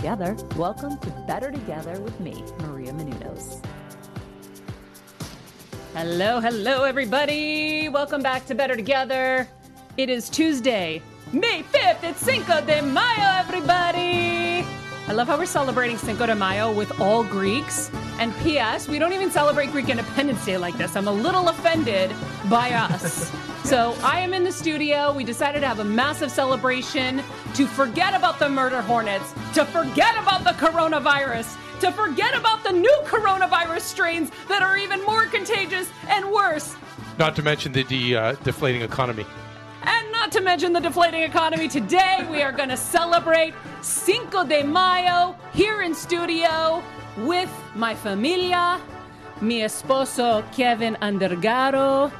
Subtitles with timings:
[0.00, 0.34] together.
[0.56, 3.62] Welcome to Better Together with me, Maria Menounos.
[5.92, 7.90] Hello, hello, everybody.
[7.90, 9.46] Welcome back to Better Together.
[9.98, 11.02] It is Tuesday,
[11.34, 12.02] May 5th.
[12.02, 14.64] It's Cinco de Mayo, everybody.
[15.06, 17.90] I love how we're celebrating Cinco de Mayo with all Greeks.
[18.18, 20.96] And P.S., we don't even celebrate Greek Independence Day like this.
[20.96, 22.10] I'm a little offended
[22.48, 23.30] by us.
[23.70, 25.12] So I am in the studio.
[25.12, 27.22] We decided to have a massive celebration
[27.54, 32.72] to forget about the murder hornets, to forget about the coronavirus, to forget about the
[32.72, 36.74] new coronavirus strains that are even more contagious and worse.
[37.16, 39.24] Not to mention the de, uh, deflating economy.
[39.84, 41.68] And not to mention the deflating economy.
[41.68, 46.82] Today we are going to celebrate Cinco de Mayo here in studio
[47.18, 48.80] with my familia,
[49.40, 52.10] mi esposo Kevin Undergaro,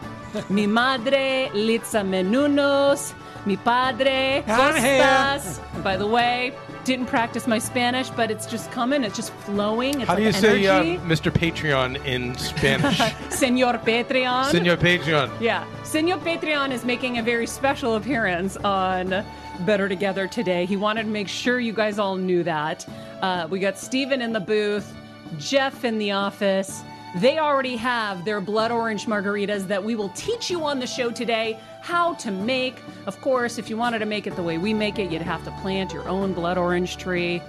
[0.48, 3.14] mi madre Litsa Menounos,
[3.46, 5.60] mi padre Costas.
[5.82, 6.52] By the way,
[6.84, 9.04] didn't practice my Spanish, but it's just coming.
[9.04, 10.00] It's just flowing.
[10.00, 10.82] It's How do like you say uh.
[11.00, 11.30] Mr.
[11.30, 12.98] Patreon in Spanish?
[13.30, 14.50] Senor Patreon?
[14.50, 15.30] Senor Patreon.
[15.40, 15.64] Yeah.
[15.84, 19.24] Senor Patreon is making a very special appearance on
[19.60, 20.64] Better Together today.
[20.64, 22.88] He wanted to make sure you guys all knew that.
[23.20, 24.94] Uh, we got Steven in the booth,
[25.38, 26.82] Jeff in the office.
[27.16, 31.10] They already have their blood orange margaritas that we will teach you on the show
[31.10, 32.76] today how to make.
[33.06, 35.44] Of course, if you wanted to make it the way we make it, you'd have
[35.44, 37.42] to plant your own blood orange tree.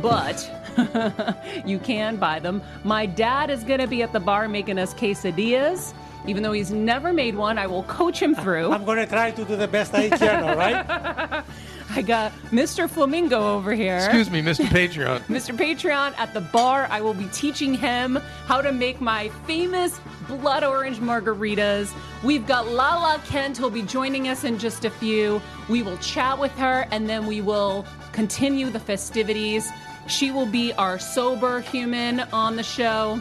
[0.00, 0.50] But
[1.66, 2.62] you can buy them.
[2.82, 5.92] My dad is going to be at the bar making us quesadillas.
[6.26, 8.72] Even though he's never made one, I will coach him through.
[8.72, 11.44] I'm going to try to do the best I can, all right?
[11.96, 12.90] I got Mr.
[12.90, 13.96] Flamingo over here.
[13.96, 14.64] Excuse me, Mr.
[14.64, 15.20] Patreon.
[15.28, 15.56] Mr.
[15.56, 16.88] Patreon at the bar.
[16.90, 18.16] I will be teaching him
[18.46, 21.94] how to make my famous blood orange margaritas.
[22.24, 25.40] We've got Lala Kent who'll be joining us in just a few.
[25.68, 29.70] We will chat with her and then we will continue the festivities.
[30.08, 33.20] She will be our sober human on the show,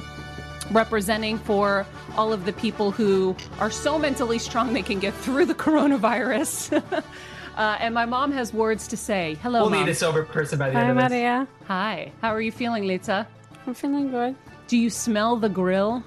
[0.71, 1.85] representing for
[2.17, 6.83] all of the people who are so mentally strong they can get through the coronavirus.
[7.57, 9.37] uh, and my mom has words to say.
[9.41, 9.85] Hello, We'll Mom.
[9.85, 11.09] need a sober person by the Hi, end of this.
[11.09, 11.47] Maria.
[11.67, 12.11] Hi.
[12.21, 13.27] How are you feeling, Lita?
[13.67, 14.35] I'm feeling good.
[14.67, 16.03] Do you smell the grill?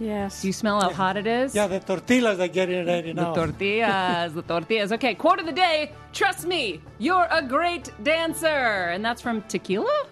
[0.00, 0.42] Yes.
[0.42, 1.54] Do you smell how hot it is?
[1.54, 3.34] Yeah, the tortillas are getting ready The now.
[3.34, 4.92] The tortillas, the tortillas.
[4.92, 5.92] Okay, quote of the day.
[6.12, 8.46] Trust me, you're a great dancer.
[8.46, 10.04] And that's from Tequila?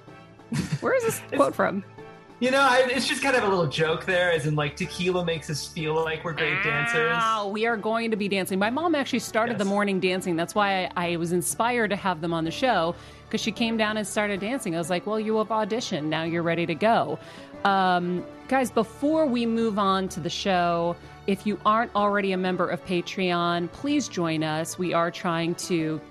[0.80, 1.84] Where is this quote from?
[2.38, 5.24] You know, I, it's just kind of a little joke there, as in like tequila
[5.24, 7.10] makes us feel like we're great dancers.
[7.10, 8.58] Wow, we are going to be dancing.
[8.58, 10.36] My mom actually started the morning dancing.
[10.36, 12.94] That's why I, I was inspired to have them on the show
[13.24, 14.74] because she came down and started dancing.
[14.74, 16.04] I was like, well, you have auditioned.
[16.04, 17.18] Now you're ready to go.
[17.64, 20.94] Um, guys, before we move on to the show,
[21.26, 24.78] if you aren't already a member of Patreon, please join us.
[24.78, 26.02] We are trying to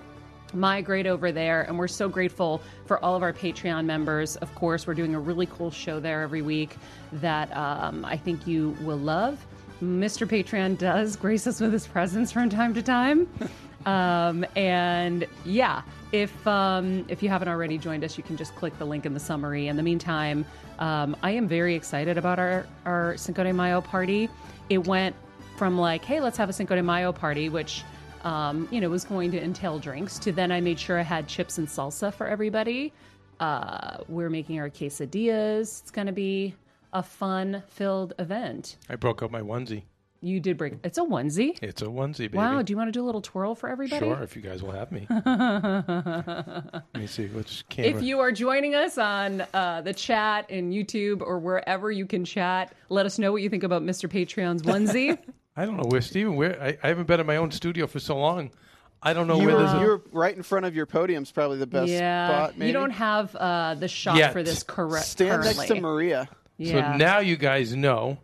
[0.56, 4.36] migrate over there and we're so grateful for all of our patreon members.
[4.38, 6.78] Of course we're doing a really cool show there every week
[7.14, 9.46] that um, i think you will love.
[9.84, 13.30] Mr patreon does grace us with his presence from time to time.
[13.86, 18.76] Um, and yeah if um, if you haven't already joined us you can just click
[18.80, 19.68] the link in the summary.
[19.68, 20.44] In the meantime
[20.80, 24.28] um, i am very excited about our our cinco de mayo party.
[24.70, 25.16] It went
[25.56, 27.84] from like hey let's have a cinco de mayo party which
[28.26, 30.20] um, you know, was going to entail drinks.
[30.20, 32.92] To then, I made sure I had chips and salsa for everybody.
[33.40, 35.82] Uh, we're making our quesadillas.
[35.82, 36.56] It's going to be
[36.92, 38.78] a fun-filled event.
[38.90, 39.84] I broke up my onesie.
[40.22, 40.74] You did break.
[40.84, 41.60] It's a onesie.
[41.62, 42.38] It's a onesie, baby.
[42.38, 42.64] Wow.
[42.64, 44.08] Do you want to do a little twirl for everybody?
[44.08, 45.06] Sure, if you guys will have me.
[45.10, 47.92] Let me see which camera.
[47.92, 52.26] If you are joining us on uh, the chat in YouTube or wherever you can
[52.26, 54.10] chat, let us know what you think about Mr.
[54.10, 55.20] Patreon's onesie.
[55.56, 56.36] I don't know where Steven.
[56.36, 58.52] Where I, I haven't been in my own studio for so long.
[59.02, 59.80] I don't know You where were, there's a.
[59.80, 62.58] you were right in front of your podium's probably the best yeah, spot.
[62.58, 64.34] Maybe you don't have uh, the shot Yet.
[64.34, 65.06] for this correct.
[65.06, 65.56] stand currently.
[65.56, 66.28] next to Maria.
[66.58, 66.94] Yeah.
[66.94, 68.18] So now you guys know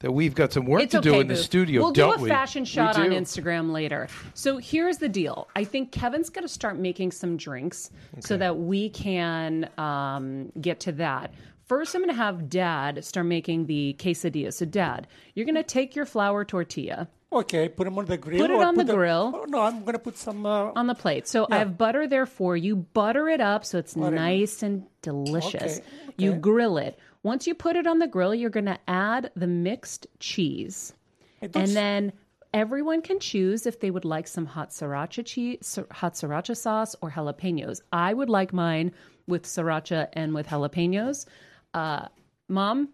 [0.00, 2.20] that we've got some work It's to okay, do in the studio, We'll don't do
[2.20, 2.28] a we?
[2.28, 3.10] fashion shot on.
[3.10, 4.06] Instagram later.
[4.34, 5.48] So here's the deal.
[5.56, 7.90] I think Kevin's going to start making some drinks
[8.20, 11.32] so that we can um, get to that.
[11.68, 14.52] First, I'm going to have Dad start making the quesadilla.
[14.52, 18.40] So, Dad, you're going to take your flour tortilla Okay, put them on the grill.
[18.40, 19.32] Put it on the grill.
[19.34, 20.46] Oh, no, I'm gonna put some.
[20.46, 21.28] Uh, on the plate.
[21.28, 22.76] So I have butter there for you.
[22.76, 25.78] Butter it up so it's nice and delicious.
[25.78, 26.98] Okay, You grill it.
[27.22, 30.94] Once you put it on the grill, you're going to add the mixed cheese.
[31.42, 32.12] And then
[32.54, 37.10] everyone can choose if they would like some hot sriracha cheese, hot sriracha sauce, or
[37.10, 37.82] jalapenos.
[37.92, 38.92] I would like mine
[39.26, 41.26] with sriracha and with jalapenos.
[41.74, 42.06] Uh,
[42.48, 42.88] Mom,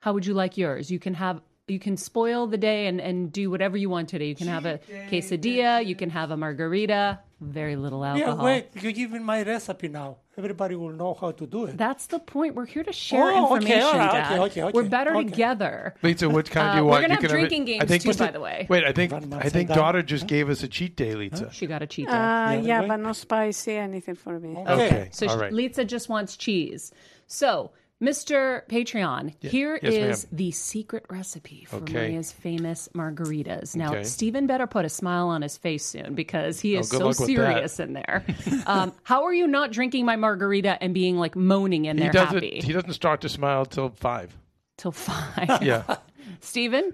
[0.00, 0.90] how would you like yours?
[0.90, 4.26] You can have you can spoil the day and, and do whatever you want today.
[4.26, 4.78] You can have a
[5.10, 8.36] quesadilla, you can have a margarita, very little alcohol.
[8.36, 8.66] yeah, wait.
[8.82, 10.18] You're giving my recipe now.
[10.36, 11.78] Everybody will know how to do it.
[11.78, 12.54] That's the point.
[12.54, 14.32] We're here to share Oh, okay, information, Dad.
[14.32, 15.28] okay, okay, okay, We're better okay.
[15.30, 15.94] together.
[16.02, 16.96] Lisa, what kind Uh, do you want?
[16.96, 18.18] we're gonna you have can drinking it- games I think too, Mr.
[18.18, 18.66] by the way.
[18.68, 19.74] Wait, I think I think say that.
[19.74, 21.50] daughter just gave us a cheat day, Lisa.
[21.50, 22.12] She got a cheat day.
[22.12, 24.54] Uh, Yeah, yeah, but no spicy anything for me.
[24.68, 26.92] Okay, So all she- Lisa just wants cheese.
[27.26, 27.70] So,
[28.02, 28.66] Mr.
[28.68, 30.36] Patreon, here yes, is ma'am.
[30.36, 31.92] the secret recipe for Okay.
[31.94, 33.76] Maria's famous margaritas.
[33.76, 34.02] Now, Okay.
[34.04, 37.06] Stephen better put a smile on his face soon because he is Oh, good so
[37.06, 37.34] luck with that.
[37.54, 38.24] serious in there.
[38.66, 42.12] um, how are you not drinking my margarita and being like moaning in he there
[42.12, 42.34] doesn't.
[42.34, 44.36] happy He doesn't start to smile till five.
[44.76, 45.62] till five?
[45.62, 45.96] Yeah.
[46.40, 46.92] Stephen,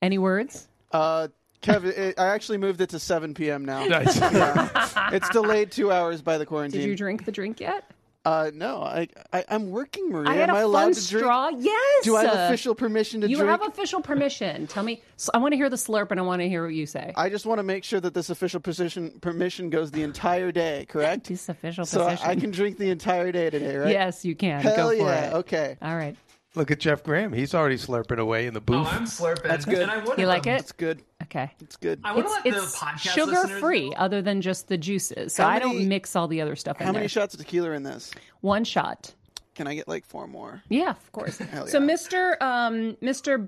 [0.00, 0.68] any words?
[0.92, 1.28] Uh,
[1.60, 3.64] Kevin, it, I actually moved it to 7 p.m.
[3.64, 3.84] now.
[3.86, 4.16] nice.
[4.18, 5.10] Yeah.
[5.12, 6.80] it's delayed two hours by the quarantine.
[6.80, 7.84] Did you drink the drink yet?
[8.24, 10.28] Uh, no, I, I I'm working, Maria.
[10.30, 11.24] I had Am I a allowed fun to drink?
[11.24, 11.48] straw.
[11.56, 12.04] Yes.
[12.04, 13.38] Do I have official permission to drink?
[13.38, 13.60] You drink?
[13.62, 14.66] have official permission.
[14.66, 15.02] Tell me.
[15.16, 17.12] So I want to hear the slurp, and I want to hear what you say.
[17.16, 20.84] I just want to make sure that this official position permission goes the entire day,
[20.88, 21.28] correct?
[21.28, 22.30] This official so I- position.
[22.30, 23.90] I can drink the entire day today, right?
[23.92, 24.60] Yes, you can.
[24.62, 25.28] Hell Go for yeah.
[25.30, 25.34] it.
[25.34, 25.76] Okay.
[25.80, 26.16] All right.
[26.58, 27.32] Look at Jeff Graham.
[27.32, 28.88] He's already slurping away in the Oh, booth.
[28.90, 29.44] I'm slurping.
[29.44, 29.82] That's good.
[29.82, 30.60] And I wonder You like um, it?
[30.60, 31.02] It's good.
[31.22, 31.50] Okay.
[31.60, 32.00] It's good.
[32.04, 33.96] I It's, what the it's sugar free, know.
[33.96, 35.34] other than just the juices.
[35.34, 36.86] So How I don't mix all the other stuff in there.
[36.86, 37.00] How there.
[37.00, 38.10] many shots of tequila in this?
[38.40, 39.14] One shot.
[39.54, 40.62] Can I get like four more?
[40.68, 41.38] Yeah, of course.
[41.52, 41.80] Hell So.
[41.80, 42.40] Mr.
[42.42, 43.46] Um, Mr.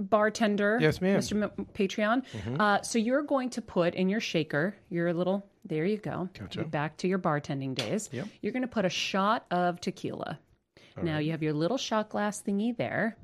[0.00, 1.18] Bartender, Yes, ma'am.
[1.18, 1.42] Mr.
[1.42, 2.60] M- Patreon.
[2.60, 5.44] Uh, so you're going to put in your shaker your little.
[5.64, 6.28] There you go.
[6.38, 6.64] Gotcha.
[6.64, 8.08] Back to your bartending days.
[8.12, 8.26] Yep.
[8.40, 10.38] You're going to put a shot of tequila.
[11.00, 13.16] Now you have your little shot glass thingy there.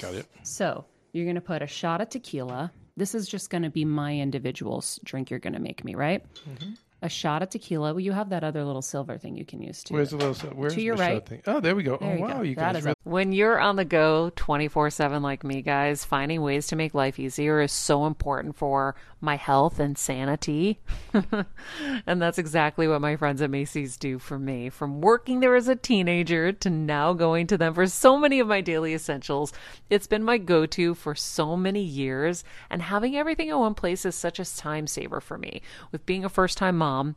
[0.00, 0.26] Got it.
[0.42, 2.72] So you're going to put a shot of tequila.
[2.96, 5.94] This is just going to be my individual s- drink you're going to make me,
[5.94, 6.24] right?
[6.48, 6.72] Mm-hmm.
[7.02, 7.92] A shot of tequila.
[7.92, 9.92] Well, you have that other little silver thing you can use too.
[9.94, 10.50] Where's the little?
[10.52, 11.26] Where's To your the shot right.
[11.28, 11.42] Thing?
[11.46, 11.98] Oh, there we go.
[11.98, 12.42] There oh, you wow, go.
[12.42, 12.84] you That guys.
[12.84, 16.76] really- a- When you're on the go 24 7 like me, guys, finding ways to
[16.76, 20.78] make life easier is so important for my health and sanity.
[22.06, 24.68] and that's exactly what my friends at Macy's do for me.
[24.68, 28.48] From working there as a teenager to now going to them for so many of
[28.48, 29.52] my daily essentials,
[29.88, 32.44] it's been my go to for so many years.
[32.68, 35.62] And having everything in one place is such a time saver for me.
[35.92, 37.16] With being a first time mom,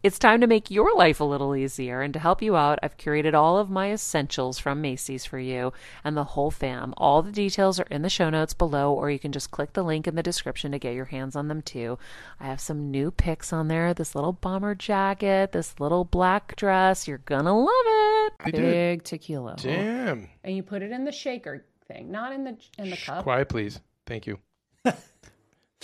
[0.00, 2.96] It's time to make your life a little easier, and to help you out, I've
[2.96, 5.72] curated all of my essentials from Macy's for you
[6.04, 6.94] and the whole fam.
[6.96, 9.82] All the details are in the show notes below, or you can just click the
[9.82, 11.98] link in the description to get your hands on them too.
[12.38, 17.08] I have some new picks on there this little bomber jacket, this little black dress.
[17.08, 18.32] You're gonna love it.
[18.38, 18.60] I did.
[18.60, 19.56] Big tequila.
[19.58, 20.28] Damn.
[20.44, 23.24] And you put it in the shaker thing, not in the in the Shh, cup.
[23.24, 23.80] quiet, please.
[24.06, 24.38] Thank you.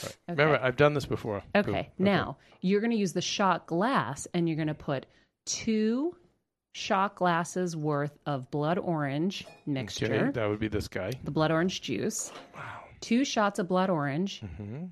[0.03, 0.17] Right.
[0.29, 1.43] Remember, I've done this before.
[1.55, 5.07] Okay, now you're going to use the shot glass and you're going to put
[5.47, 6.17] two
[6.73, 11.13] shot glasses worth of blood orange mixture, Okay, that would be this guy.
[11.23, 12.33] the blood orange juice.
[12.55, 12.81] Wow.
[13.01, 14.87] Two shots of blood orange hmm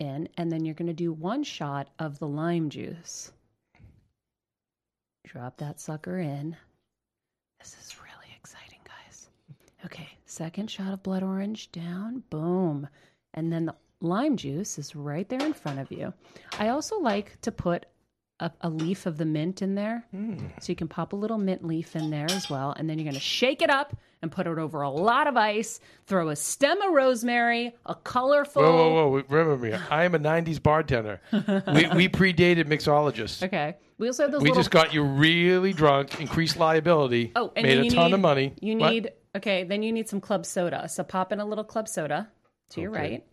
[0.00, 3.30] in, and then you're going to do one shot of the lime juice.
[5.24, 6.56] Drop that sucker in.
[7.60, 9.28] This is really exciting, guys.
[9.84, 12.88] Okay, second shot of blood orange down, boom.
[13.34, 13.74] And then the
[14.04, 16.12] lime juice is right there in front of you.
[16.58, 17.86] I also like to put
[18.40, 20.04] a, a leaf of the mint in there.
[20.60, 22.74] So you can pop a little mint leaf in there as well.
[22.76, 25.36] And then you're going to shake it up and put it over a lot of
[25.36, 25.80] ice.
[26.06, 28.62] Throw a stem of rosemary, a colorful.
[28.62, 29.24] Whoa, whoa, whoa!
[29.28, 29.72] Remember me.
[29.90, 31.20] I am a '90s bartender.
[31.32, 31.40] we,
[31.94, 33.42] we predated mixologists.
[33.42, 33.76] Okay.
[33.98, 34.60] We also have those We little.
[34.60, 38.54] just got you really drunk, increased liability, oh, and made a ton need, of money.
[38.60, 38.90] You What?
[38.92, 39.62] need okay.
[39.62, 40.88] Then you need some club soda.
[40.88, 42.28] So pop in a little club soda
[42.70, 43.24] to your right.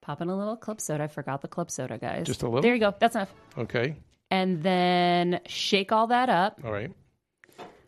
[0.00, 1.04] Pop in a little club soda.
[1.04, 2.26] I forgot the club soda, guys.
[2.26, 2.62] Just a little?
[2.62, 2.94] There you go.
[2.98, 3.32] That's enough.
[3.58, 3.96] Okay,
[4.30, 6.60] And then shake all that up.
[6.64, 6.90] all right.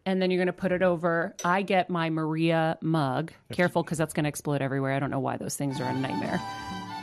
[0.06, 1.34] And then you're going to put it over.
[1.44, 3.32] I get my Maria mug.
[3.52, 4.94] Careful because that's going to explode everywhere.
[4.94, 6.40] I don't know why those things are a nightmare.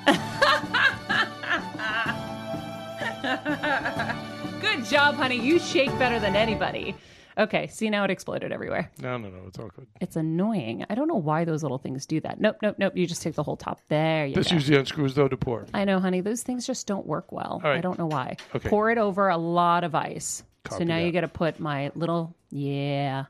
[4.62, 5.40] Good job, honey.
[5.40, 6.96] You shake better than anybody.
[7.38, 8.89] Okay, see now it exploded everywhere.
[9.00, 9.44] No, no, no.
[9.48, 9.86] It's all good.
[10.01, 10.86] It's annoying.
[10.89, 12.39] I don't know why those little things do that.
[12.39, 12.98] Nope, nope, nope.
[12.98, 13.79] You just take the whole top.
[13.89, 14.56] There you This go.
[14.56, 15.65] usually unscrews though to pour.
[15.74, 16.22] I know, honey.
[16.22, 17.62] Those things just don't work well.
[17.63, 17.77] All right.
[17.77, 18.38] I don't know why.
[18.56, 18.70] Okay.
[18.70, 20.44] Pour it over a lot of ice.
[20.65, 23.25] so Copy now you got to put my little yeah.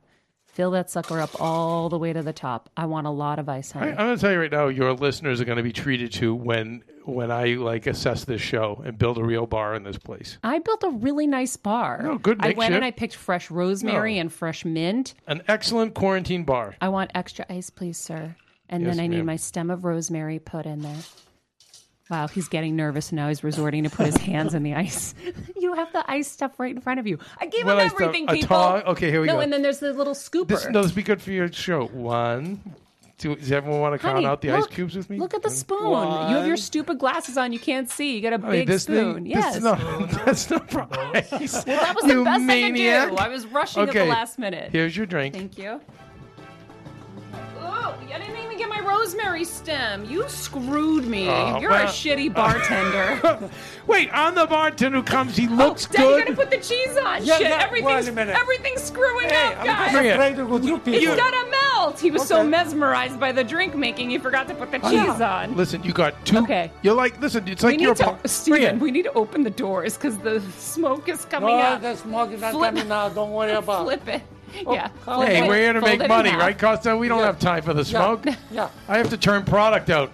[0.57, 2.67] Fill that sucker up all the way to the top.
[2.75, 3.91] I want a lot of ice, I, honey.
[3.91, 6.33] I'm going to tell you right now, your listeners are going to be treated to
[6.33, 10.39] when when I like assess this show and build a real bar in this place.
[10.43, 12.01] I built a really nice bar.
[12.01, 14.21] No, good I went and I picked fresh rosemary No.
[14.21, 15.13] and fresh mint.
[15.27, 16.75] An excellent quarantine bar.
[16.81, 18.35] I want extra ice, please, sir.
[18.67, 20.97] And Yes, then I need my stem of rosemary put in there.
[22.09, 25.13] Wow, he's getting nervous and now he's resorting to put his hands in the ice.
[25.59, 27.19] you have the ice stuff right in front of you.
[27.39, 28.01] I gave What him stuff?
[28.01, 28.47] everything, A people.
[28.57, 28.81] tong?
[28.83, 29.37] Okay, here we no, go.
[29.39, 30.47] No, and then there's the little scooper.
[30.49, 31.87] This, no, this would be good for your show.
[31.87, 32.61] One,
[33.17, 33.35] two.
[33.35, 35.17] Does everyone want to count Honey, out the look, ice cubes with me?
[35.17, 35.55] Look at the One.
[35.57, 36.29] spoon.
[36.29, 37.51] You have your stupid glasses on.
[37.51, 38.15] You can't see.
[38.15, 39.15] You got a Honey, big this spoon.
[39.15, 39.45] thing, yes.
[39.45, 41.31] This is not, that's not for ice.
[41.31, 43.07] well, that was you the best maniac.
[43.07, 43.23] I could do.
[43.23, 44.71] I was rushing at the last minute.
[44.71, 45.35] Here's your drink.
[45.35, 45.81] Thank you.
[49.01, 50.05] Rosemary stem.
[50.05, 51.29] You screwed me.
[51.29, 53.49] Oh, You're well- a shitty bartender.
[53.87, 55.37] Wait, I'm the bartender who comes.
[55.37, 56.25] He oh, looks oh, Dad, you good.
[56.25, 57.23] gotta put the cheese on.
[57.23, 58.35] Yeah, Shit, yeah, everything's, wait a minute.
[58.35, 59.77] everything's screwing Hey, up, I'm guys.
[59.79, 60.09] just Bring it.
[60.11, 60.93] afraid with you people.
[60.93, 61.99] It's gotta melt.
[61.99, 65.21] He was so mesmerized by the drink making, he forgot to put the oh, cheese
[65.21, 65.55] on.
[65.55, 66.39] Listen, you got two.
[66.39, 66.69] Okay.
[66.81, 67.91] You're like, listen, it's We like you're.
[67.91, 71.49] need to, Bring Steven, we need to open the doors because the smoke is coming
[71.55, 71.81] No, up.
[71.81, 73.07] the smoke is not Flip- coming now.
[73.09, 74.01] Don't worry about it.
[74.03, 74.21] Flip it.
[74.65, 74.89] Oh, yeah.
[75.03, 76.95] come Hey, it, we're here to make money, right, Costa?
[76.95, 77.25] We don't Yeah.
[77.27, 78.25] have time for the smoke.
[78.51, 78.69] Yeah.
[78.87, 80.11] I have to turn product out.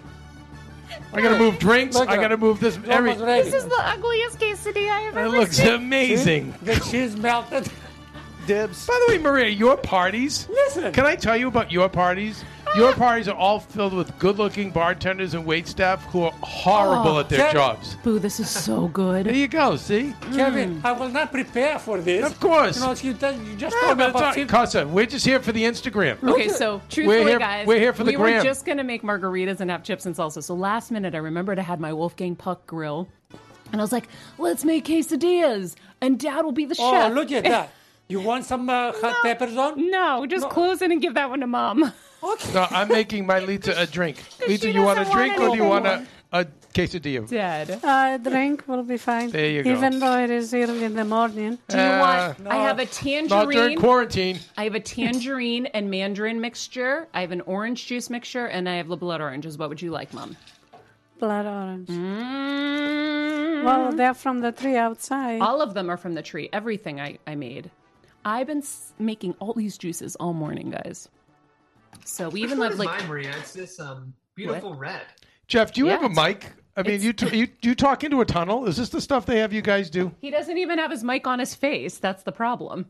[1.13, 1.95] I got to move drinks.
[1.95, 2.77] I got to move this.
[2.87, 3.13] Every.
[3.13, 5.67] This is the ugliest quesadilla I've it looks seen.
[5.69, 6.53] amazing.
[6.63, 7.69] The cheese melted.
[8.47, 8.85] Dibs.
[8.87, 10.47] By the way, Maria, your parties.
[10.49, 10.91] Listen.
[10.91, 12.43] Can I tell you about your parties?
[12.75, 17.19] Your parties are all filled with good-looking bartenders and wait staff who are horrible Oh,
[17.19, 17.53] at their Kevin.
[17.53, 17.95] jobs.
[18.03, 19.27] Boo, this is so good.
[19.27, 19.39] There good.
[19.39, 19.75] you go.
[19.75, 20.11] See?
[20.33, 22.25] Kevin, I was not prepared for this.
[22.25, 22.77] Of course.
[22.79, 24.51] You know, you, tell- you just Yeah, told me but it's all about right, 50
[24.51, 26.23] Costa, we're just here for the Instagram.
[26.27, 28.23] Okay, so truthfully, here- guys, we're here for the gram.
[28.23, 28.37] we gram.
[28.39, 30.41] were just gonna make margaritas and have chips and salsa.
[30.43, 33.07] So last minute, I remembered I had my Wolfgang Puck grill,
[33.71, 34.07] and I was like,
[34.39, 37.69] "Let's make quesadillas, and Dad will be the Oh, chef." look at that.
[38.09, 39.89] You want some uh, hot peppers on?
[39.89, 41.93] No, just close it and give that one to Mom.
[42.53, 44.17] No, I'm making my Lita a drink.
[44.47, 47.27] Lita, you want a doesn't want drink or do you want a, a quesadilla?
[47.29, 49.29] Dad, Uh, drink will be fine.
[49.29, 49.69] There you go.
[49.71, 51.57] Even though it is early in the morning.
[51.67, 51.99] do you Uh,
[52.39, 52.47] want?
[52.47, 53.29] I have a tangerine.
[53.29, 54.39] Not during quarantine.
[54.57, 57.07] I have a tangerine and mandarin mixture.
[57.13, 59.57] I have an orange juice mixture, and I have the blood oranges.
[59.57, 60.35] What would you like, Mom?
[61.19, 61.89] Blood orange.
[61.89, 63.63] Mm.
[63.63, 65.41] Well, they're from the tree outside.
[65.41, 66.49] All of them are from the tree.
[66.51, 67.69] Everything I, I made.
[68.25, 71.07] I've been s- making all these juices all morning, guys.
[72.05, 73.33] So we Which even one have like mine, Maria?
[73.39, 75.03] It's this um beautiful red.
[75.47, 76.51] Jeff, do you Yeah, have a mic?
[76.75, 78.65] I mean, you, t- you you talk into a tunnel.
[78.65, 80.11] Is this the stuff they have you guys do?
[80.21, 81.97] he doesn't even have his mic on his face.
[81.99, 82.87] That's the problem.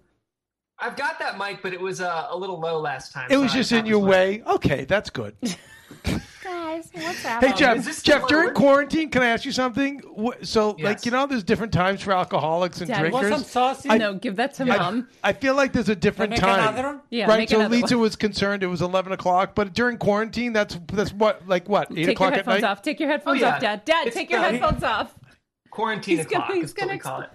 [0.79, 3.27] I've got that mic, but it was uh, a little low last time.
[3.29, 4.43] It so was I just in your was way.
[4.47, 5.35] Okay, that's good.
[6.73, 7.03] Guys, guys?
[7.03, 7.51] What's happening?
[7.51, 9.99] Hey Jeff, Jeff, during quarantine, can I ask you something?
[10.17, 11.05] Wh- So, like, Yes.
[11.05, 13.41] you know, there's different times for alcoholics and Dad, Want drinkers.
[13.41, 13.91] some sausage?
[13.91, 15.07] I- no, give that to I- mom.
[15.23, 16.59] I feel like there's a different Make time.
[16.59, 17.01] another one?
[17.11, 17.37] Yeah, right.
[17.39, 18.01] make So another Lisa one.
[18.01, 21.95] was concerned it was 11 o'clock, but during quarantine, that's that's what like what eight
[21.95, 22.71] Take your o'clock at headphones night.
[22.71, 22.81] off.
[22.81, 23.53] Take your oh, headphones Oh, yeah.
[23.55, 23.85] off, Dad.
[23.85, 24.53] Dad, It's take your done.
[24.55, 25.13] headphones off.
[25.69, 27.29] Quarantine He's gonna- o'clock he's is what gonna we call it.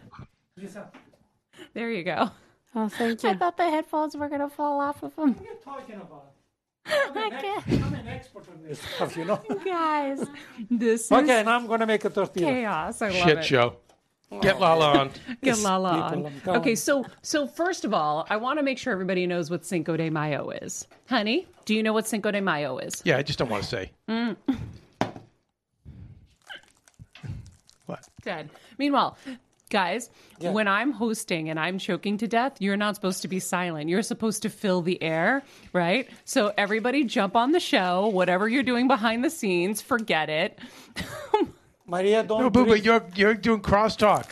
[1.74, 2.30] There you go.
[2.74, 3.38] Oh, thank I you.
[3.38, 5.34] thought the headphones were gonna fall off of him.
[5.34, 6.24] what are you talking about?
[6.90, 9.40] I'm an, ex- I'm an expert on this stuff, you know.
[9.64, 10.26] Guys,
[10.70, 12.46] this is Okay, now I'm going to make a tortilla.
[12.52, 13.02] chaos.
[13.02, 13.44] I love Shit it.
[13.44, 13.76] show.
[14.42, 15.10] Get Lala on.
[15.42, 16.32] Get Lala people, on.
[16.32, 19.50] I'm telling Okay, so so first of all, I want to make sure everybody knows
[19.50, 20.86] what Cinco de Mayo is.
[21.08, 23.00] Honey, do you know what Cinco de Mayo is?
[23.06, 23.90] Yeah, I just don't want to say.
[27.86, 28.06] what?
[28.22, 28.50] Dead.
[28.76, 29.16] Meanwhile,
[29.68, 30.10] guys,
[30.40, 30.50] Yeah.
[30.50, 33.88] when I'm hosting and I'm choking to death, you're not supposed to be silent.
[33.88, 36.08] You're supposed to fill the air, right?
[36.24, 38.08] So everybody jump on the show.
[38.08, 40.58] Whatever you're doing behind the scenes, forget it.
[41.86, 42.78] Maria, don't No, boo, drink.
[42.78, 44.26] but you're you're doing crosstalk.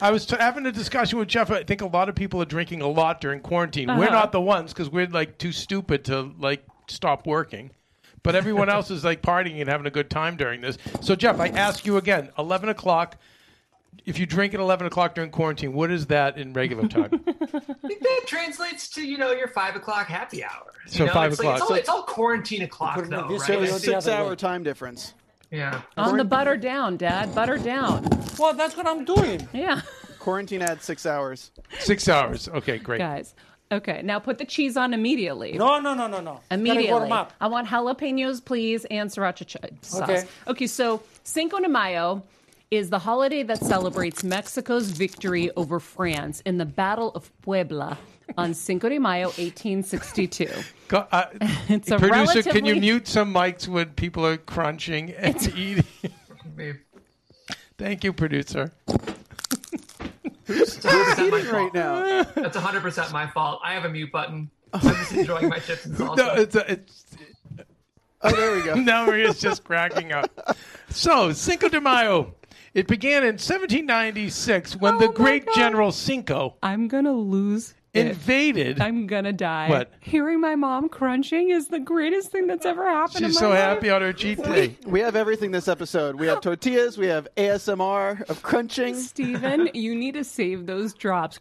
[0.00, 1.50] I was t- having a discussion with Jeff.
[1.50, 3.88] I think a lot of people are drinking a lot during quarantine.
[3.88, 4.10] We're Uh-huh.
[4.14, 7.70] not the ones because we're like too stupid to like stop working.
[8.22, 10.78] But everyone else is like partying and having a good time during this.
[11.02, 13.18] So Jeff, I ask you again: eleven o'clock.
[14.06, 17.10] If you drink at eleven o'clock during quarantine, what is that in regular time?
[17.26, 20.72] I think that translates to you know your five o'clock happy hour.
[20.86, 21.60] You So know, five it's like- o'clock.
[21.62, 23.40] it's, all, it's all quarantine o'clock though, right?
[23.40, 24.36] So it's the six hour way.
[24.36, 25.14] time difference.
[25.50, 25.82] Yeah.
[25.96, 27.34] On the butter down, Dad.
[27.34, 28.06] Butter down.
[28.38, 29.48] Well, that's what I'm doing.
[29.52, 29.82] Yeah.
[30.18, 31.50] Quarantine adds six hours.
[31.78, 32.48] Six hours.
[32.48, 32.98] Okay, great.
[32.98, 33.34] Guys.
[33.70, 35.52] Okay, now put the cheese on immediately.
[35.52, 36.40] No, no, no, no, no.
[36.50, 36.90] Immediately.
[36.90, 37.32] warm up.
[37.40, 40.02] I want jalapenos, please, and sriracha ch- sauce.
[40.02, 40.24] Okay.
[40.48, 42.22] Okay, so Cinco de Mayo
[42.70, 47.98] is the holiday that celebrates Mexico's victory over France in the Battle of Puebla
[48.36, 50.48] on Cinco de Mayo, 1862.
[50.88, 51.26] Go, uh,
[51.68, 55.84] It's a producer, can you mute some mics when people are crunching and eating?
[57.76, 58.72] Thank you, producer.
[60.46, 62.22] It's 100% Eating right now.
[62.34, 63.60] That's 100% my fault.
[63.64, 64.50] I have a mute button.
[64.72, 66.16] I'm just enjoying my chips and salsa.
[66.16, 67.04] No, it's, a, it's
[68.24, 68.74] Oh, there we go.
[68.74, 70.56] now Maria's just cracking up.
[70.88, 72.34] So Cinco de Mayo,
[72.74, 75.54] it began in 1796 when the Oh my great God.
[75.54, 78.06] General Cinco I'm going to lose it.
[78.08, 78.80] invaded.
[78.80, 79.68] I'm going to die.
[79.68, 79.92] What?
[80.00, 83.48] Hearing my mom crunching is the greatest thing that's ever happened in She's my so
[83.50, 83.58] life.
[83.60, 84.76] happy on her cheat day.
[84.84, 86.16] We have everything this episode.
[86.16, 86.98] We have tortillas.
[86.98, 88.96] We have ASMR of crunching.
[88.96, 91.38] Steven, you need to save those drops.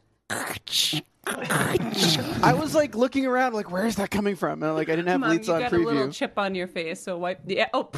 [1.26, 4.62] I was like looking around, like, where is that coming from?
[4.64, 6.68] And like, I didn't have Mom, leads you on got a little chip on your
[6.68, 7.40] face, so wipe.
[7.48, 7.68] Yeah.
[7.74, 7.90] Oh,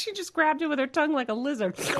[0.00, 1.76] she just grabbed it with her tongue like a lizard.
[1.76, 1.92] That's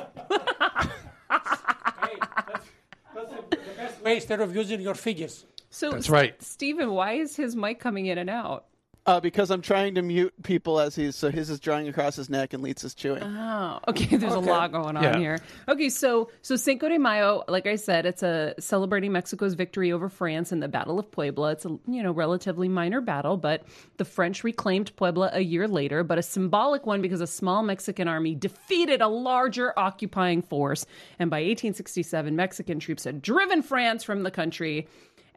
[3.30, 5.44] the, the best way instead of using your fingers.
[5.70, 6.40] So That's right.
[6.42, 8.64] Steven, why is his mic coming in and out?
[9.10, 12.30] Uh, because I'm trying to mute people as he's so his is drawing across his
[12.30, 13.24] neck and Leeds is chewing.
[13.24, 14.14] Oh, okay.
[14.16, 15.18] There's a lot going on Yeah.
[15.18, 15.40] here.
[15.68, 20.08] Okay, so so Cinco de Mayo, like I said, it's a celebrating Mexico's victory over
[20.08, 21.50] France in the Battle of Puebla.
[21.50, 23.64] It's a you know relatively minor battle, but
[23.96, 28.06] the French reclaimed Puebla a year later, but a symbolic one because a small Mexican
[28.06, 30.86] army defeated a larger occupying force,
[31.18, 34.86] and by 1867, Mexican troops had driven France from the country.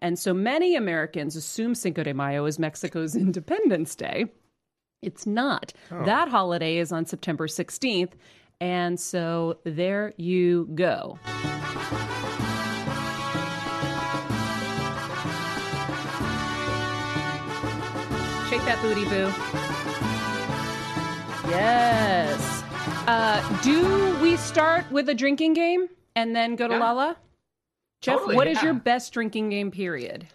[0.04, 4.26] And so many Americans assume Cinco de Mayo is Mexico's Independence Day.
[5.02, 5.72] It's not.
[5.90, 8.12] That holiday is on September 16th.
[8.62, 11.18] And so there you go.
[18.50, 19.32] Shake that booty, boo.
[21.50, 22.64] Yes.
[23.08, 26.80] Uh, do we start with a drinking game and then go to Yeah.
[26.80, 27.18] Lala?
[28.04, 28.66] Jeff, Totally, what is yeah.
[28.66, 30.28] your best drinking game period?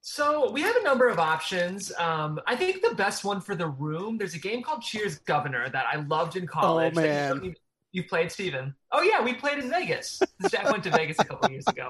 [0.00, 1.92] So we have a number of options.
[1.98, 4.18] Um, I think the best one for the room.
[4.18, 6.94] There's a game called Cheers Governor that I loved in college.
[6.96, 7.54] that you man.
[7.92, 8.74] You played Steven.
[8.90, 10.20] Oh yeah, we played in Vegas.
[10.50, 11.88] Jack went to Vegas a couple years ago.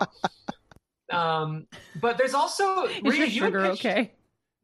[1.11, 1.67] Um,
[2.01, 4.13] but there's also Is Maria, your you sugar pitched- okay?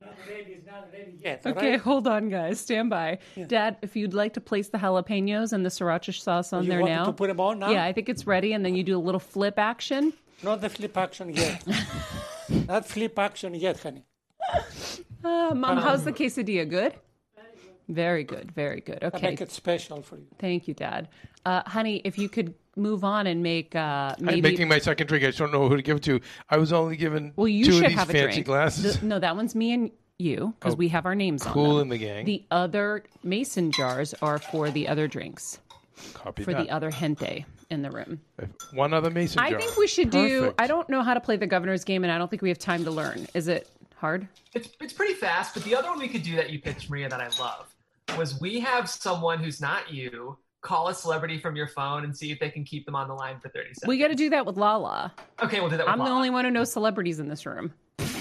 [0.00, 1.46] Not ready, it's not ready yet.
[1.46, 1.80] Okay, right?
[1.80, 2.60] hold on, guys.
[2.60, 3.18] Stand by.
[3.46, 6.80] Dad, if you'd like to place the jalapenos and the sriracha sauce on You there
[6.80, 7.04] want now.
[7.06, 7.70] to put them on now?
[7.70, 10.12] Yeah, I think it's ready, and then you do a little flip action.
[10.42, 11.62] Not the flip action yet.
[12.68, 14.04] Not flip action yet, honey.
[15.24, 16.68] Uh, Mom, how's the quesadilla?
[16.68, 16.94] Good?
[17.88, 18.96] Very good, very good.
[19.02, 19.06] Okay.
[19.12, 20.26] I Okay, make it special for you.
[20.38, 21.08] thank you, Dad.
[21.44, 24.36] Uh, honey, if you could move on and make uh, maybe.
[24.38, 25.24] I'm making my second drink.
[25.24, 26.20] I just don't know who to give it to.
[26.48, 28.46] I was only given well, you two should of these have a fancy drink.
[28.46, 28.98] glasses.
[29.00, 31.80] The- no, that one's me and you because Oh, we have our names on cool
[31.80, 32.24] in the gang.
[32.24, 35.58] The other mason jars are for the other drinks,
[36.14, 36.62] Copy for that.
[36.64, 38.20] the other gente in the room.
[38.74, 39.46] One other mason jar.
[39.46, 40.40] I think we should do.
[40.42, 40.60] Perfect.
[40.60, 42.58] I don't know how to play the governor's game, and I don't think we have
[42.58, 43.26] time to learn.
[43.34, 44.28] Is it hard?
[44.54, 47.08] It's it's pretty fast, but the other one we could do that you pitched, Maria,
[47.08, 47.74] that I love.
[48.16, 52.30] was we have someone who's not you call a celebrity from your phone and see
[52.30, 53.88] if they can keep them on the line for 30 seconds.
[53.88, 55.12] We got to do that with Lala.
[55.42, 56.16] okay, we'll do that with I'm the Lala.
[56.16, 57.72] only one who knows celebrities in this room.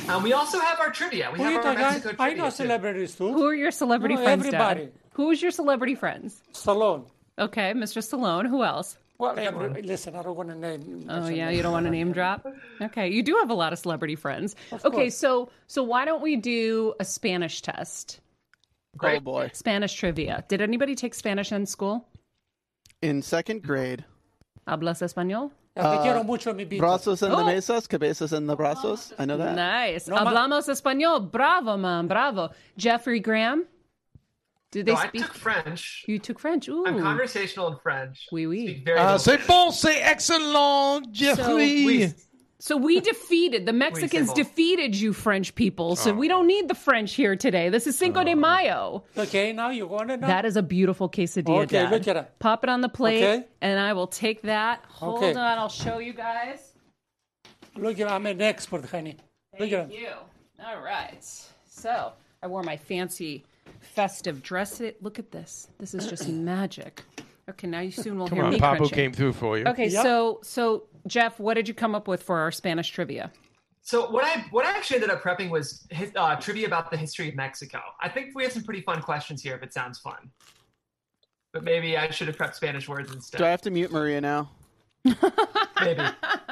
[0.08, 1.30] Um, we also have our trivia.
[1.32, 1.82] We Who have you our talking?
[1.82, 2.38] Mexico I trivia.
[2.44, 2.56] know too.
[2.56, 3.32] celebrities too.
[3.34, 4.82] Who are your celebrity No, friends, everybody.
[4.86, 4.92] Dad?
[5.14, 6.42] Who's your celebrity friends?
[6.54, 7.06] Stallone.
[7.38, 8.00] Okay, Mr.
[8.02, 8.48] Stallone.
[8.50, 8.98] Who else?
[9.22, 11.06] Well, every, listen, I don't want to name.
[11.08, 12.46] Oh yeah, you don't want to name drop.
[12.82, 14.56] Okay, you do have a lot of celebrity friends.
[14.74, 15.16] okay, course.
[15.16, 18.20] so so why don't we do a Spanish test?
[19.02, 19.52] Oh boy.
[19.54, 20.44] Spanish trivia.
[20.48, 22.08] Did anybody take Spanish in school?
[23.02, 24.04] In second grade,
[24.68, 25.52] Hablas español?
[25.76, 26.82] Te uh, quiero mucho, mi vida.
[26.82, 27.38] brazos en Oh.
[27.38, 29.14] la mesas, cabezas en the brazos.
[29.18, 29.56] I know that.
[29.56, 30.08] Nice.
[30.10, 31.32] No, ma- Hablamos español.
[31.32, 32.08] Bravo, man.
[32.08, 32.50] Bravo.
[32.78, 33.66] Jeffrey Graham.
[34.72, 35.22] Did they No, I speak?
[35.24, 36.06] took French.
[36.08, 36.70] You took French.
[36.70, 36.86] Ooh.
[36.88, 38.28] I'm conversational in French.
[38.32, 38.68] Oui, oui.
[38.82, 41.86] Speak Uh, c'est bon, c'est excellent, Jeffrey.
[41.86, 42.14] Oui.
[42.60, 44.28] So we defeated the Mexicans.
[44.28, 44.36] bon.
[44.36, 45.96] defeated you, French people.
[45.96, 47.70] So we don't need the French here today.
[47.70, 49.04] This is Cinco de Mayo.
[49.18, 50.28] Okay, now you want to know.
[50.28, 51.64] That is a beautiful quesadilla.
[51.64, 51.92] Okay, Dad.
[51.92, 52.32] look at it.
[52.40, 53.46] Pop it on the plate, Okay.
[53.62, 54.86] and I will take that.
[54.90, 55.32] Hold Okay.
[55.32, 56.74] on, I'll show you guys.
[57.76, 59.18] Look at I'm an expert, honey.
[59.60, 60.02] Look at Thank him.
[60.04, 60.64] you.
[60.64, 61.24] All right.
[61.68, 63.44] So I wore my fancy
[63.80, 64.82] festive dress.
[64.82, 65.02] It.
[65.02, 65.68] Look at this.
[65.80, 67.04] This is just magic.
[67.50, 68.96] Okay, now you soon will Come hear on, me Papu crunching.
[68.96, 69.66] came through for you.
[69.66, 70.04] Okay, Yep.
[70.04, 73.32] so so Jeff, what did you come up with for our Spanish trivia?
[73.82, 76.98] So what I what I actually ended up prepping was his, uh, trivia about the
[76.98, 77.80] history of Mexico.
[78.00, 80.30] I think we have some pretty fun questions here if it sounds fun.
[81.52, 83.40] But maybe I should have prepped Spanish words instead.
[83.40, 84.52] Do I have to mute Maria now?
[85.82, 86.04] maybe.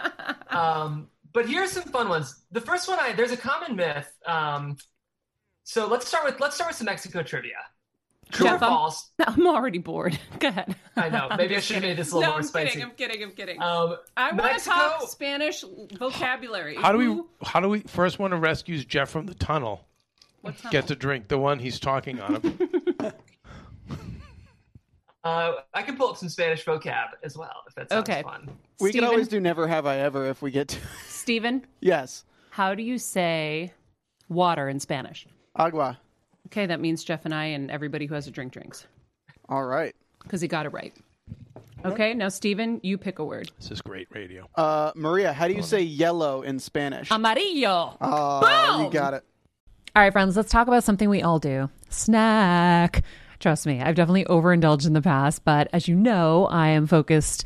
[0.49, 2.41] um, but here's some fun ones.
[2.51, 4.11] The first one, I there's a common myth.
[4.25, 4.75] Um,
[5.69, 7.51] so let's start with let's start with some Mexico trivia.
[8.31, 9.11] True or Jeff, I'm- false?
[9.19, 10.17] I'm already bored.
[10.39, 10.75] Go ahead.
[10.95, 11.29] I know.
[11.37, 12.69] Maybe I should have made this a little no, more I'm spicy.
[12.69, 12.83] kidding.
[12.85, 13.23] I'm kidding.
[13.23, 13.61] I'm kidding.
[13.61, 15.63] Um, I want to talk Spanish
[15.99, 16.75] vocabulary.
[16.75, 17.23] How do we?
[17.43, 17.81] How do we?
[17.81, 19.85] First one to rescues Jeff from the tunnel.
[20.41, 20.71] what tunnel?
[20.71, 21.27] Gets a drink.
[21.27, 22.57] The one he's talking on.
[25.23, 28.23] Uh, I can pull up some Spanish vocab as well if that sounds Okay.
[28.23, 28.49] fun.
[28.79, 30.79] We can always do never have I ever if we get to.
[31.09, 32.23] Steven, yes.
[32.49, 33.73] how do you say
[34.29, 35.27] water in Spanish?
[35.59, 35.99] Agua.
[36.47, 38.87] Okay, that means Jeff and I and everybody who has a drink drinks
[39.49, 39.93] All right.
[40.23, 40.93] because he got it right.
[41.85, 43.51] Okay, now Steven, you pick a word.
[43.59, 44.49] this is great radio.
[44.55, 47.11] Uh, Maria, how do you say yellow in Spanish?
[47.11, 47.95] Amarillo.
[48.01, 48.91] Oh, you Boom!
[48.91, 49.23] got it.
[49.95, 53.03] All right, friends, let's talk about something we all do snack.
[53.39, 57.45] Trust me, I've definitely overindulged in the past, but as you know, I am focused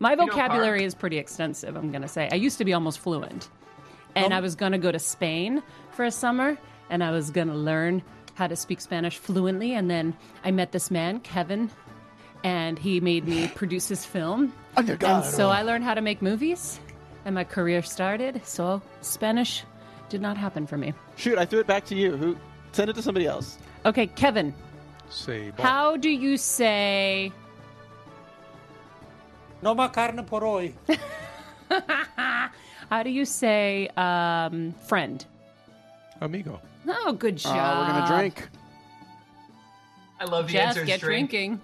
[0.00, 2.28] My know, vocabulary Park- is pretty extensive, I'm going to say.
[2.32, 3.50] I used to be almost fluent.
[4.14, 4.36] And oh.
[4.36, 6.58] I was going to go to Spain for a summer
[6.88, 8.02] and I was going to learn
[8.34, 9.74] how to speak Spanish fluently.
[9.74, 11.70] And then I met this man, Kevin,
[12.42, 14.54] and he made me produce his film.
[14.76, 16.80] Oh, and so I learned how to make movies
[17.26, 18.40] and my career started.
[18.44, 19.64] So Spanish
[20.08, 20.94] did not happen for me.
[21.16, 22.16] Shoot, I threw it back to you.
[22.16, 22.36] Who?
[22.72, 23.58] Send it to somebody else.
[23.84, 24.54] Okay, Kevin,
[25.10, 27.32] Say, how do you say
[29.62, 30.74] No más carne por hoy.
[32.90, 35.24] How do you say um, friend?
[36.20, 36.60] amigo.
[36.88, 37.54] Oh, good job.
[37.56, 38.48] Uh, we're gonna drink.
[40.18, 40.86] I love the Jeff, answers.
[40.86, 41.30] get drink.
[41.30, 41.60] drinking.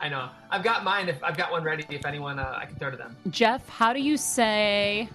[0.00, 0.28] I know.
[0.50, 1.08] I've got mine.
[1.08, 3.16] If I've got one ready, if anyone, uh, I can throw to them.
[3.30, 5.08] Jeff, how do you say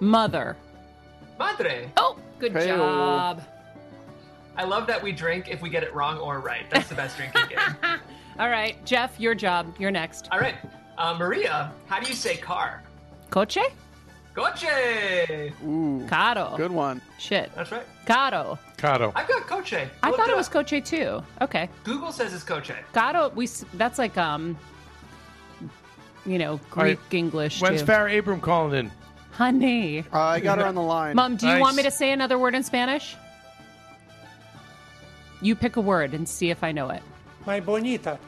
[0.00, 0.56] mother?
[1.38, 1.90] Madre.
[1.96, 2.76] Oh, good Hey-o.
[2.76, 3.42] job.
[4.56, 6.64] I love that we drink if we get it wrong or right.
[6.70, 7.58] That's the best drinking game.
[8.38, 9.74] All right, Jeff, your job.
[9.78, 10.28] You're next.
[10.32, 10.54] All right,
[11.00, 12.82] uh, Maria, how do you say car?
[13.30, 13.58] Coche?
[14.34, 15.50] Coche.
[15.64, 16.54] Ooh, Caro.
[16.56, 17.00] good one.
[17.18, 17.50] Shit.
[17.56, 17.82] That's right.
[18.06, 18.58] Caro.
[18.76, 19.12] Caro.
[19.16, 19.72] I've got coche.
[19.72, 20.36] I Looked thought it up.
[20.36, 21.22] was Coche too.
[21.40, 21.68] Okay.
[21.84, 22.70] Google says it's coche.
[22.92, 24.56] Caro, we that's like um
[26.26, 26.96] you know, All right.
[26.98, 27.86] Greek English When's too.
[27.86, 28.90] Farrah Abraham calling in?
[29.32, 30.00] Honey.
[30.12, 31.16] Uh, I got her on the line.
[31.16, 31.60] Mom, do you Nice.
[31.62, 33.16] want me to say another word in Spanish?
[35.40, 37.02] You pick a word and see if I know it.
[37.46, 38.18] My bonita.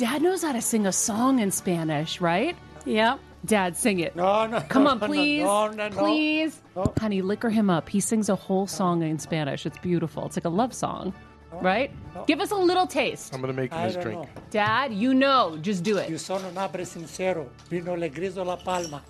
[0.00, 2.56] Dad knows how to sing a song in Spanish, right?
[2.86, 3.20] Yep.
[3.44, 4.16] Dad, sing it.
[4.16, 4.60] No, no.
[4.62, 5.42] Come on, please.
[5.42, 5.96] No, no, no.
[5.98, 6.58] Please.
[6.74, 6.90] No.
[6.98, 7.86] Honey, liquor him up.
[7.86, 9.66] He sings a whole song in Spanish.
[9.66, 10.24] It's beautiful.
[10.24, 11.12] It's like a love song,
[11.52, 11.90] right?
[12.26, 13.34] Give us a little taste.
[13.34, 14.20] I'm going to make him his drink.
[14.22, 14.28] know.
[14.48, 15.58] Dad, you know.
[15.60, 16.08] Just do it.
[16.08, 16.20] You it.
[16.20, 17.50] son un hombre sincero.
[17.68, 19.02] Vino le griso la palma.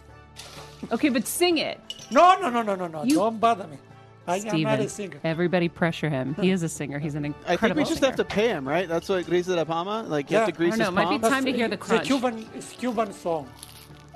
[0.90, 1.79] Okay, but sing it.
[2.11, 3.05] No, no, no, no, no, no.
[3.05, 3.79] You- Don't bother me.
[4.26, 5.20] I am not Steven, a singer.
[5.24, 6.35] everybody pressure him.
[6.40, 6.98] He is a singer.
[6.98, 8.11] He's an incredible I incredible think we just singer.
[8.11, 8.88] have to pay him, right?
[8.88, 10.04] That's what Grisa de Palma.
[10.06, 10.52] Like you have Yeah.
[10.52, 11.35] to grease I don't know, his it might be palms.
[11.35, 11.98] time to hear the It's a.
[12.00, 13.48] Cuban, it's Cuban song.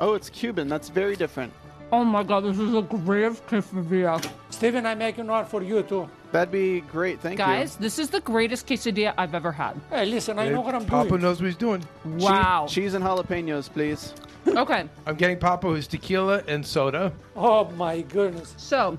[0.00, 0.68] Oh, it's Cuban.
[0.68, 1.52] That's very different.
[1.92, 4.28] Oh my god, this is a great quesadilla.
[4.50, 6.08] Steven, I'm making one for you too.
[6.32, 7.20] That'd be great.
[7.20, 7.44] Thank you.
[7.44, 9.80] Guys, this is the greatest quesadilla I've ever had.
[9.90, 10.90] Hey, listen, I know what I'm doing.
[10.90, 11.22] Papa doing.
[11.22, 11.82] knows what he's doing.
[12.04, 12.16] you.
[12.24, 12.66] Wow.
[12.66, 14.12] Cheese, cheese and jalapenos, please.
[14.46, 17.12] Okay, I'm getting Papa his tequila and soda.
[17.36, 18.54] Oh my goodness.
[18.56, 18.98] so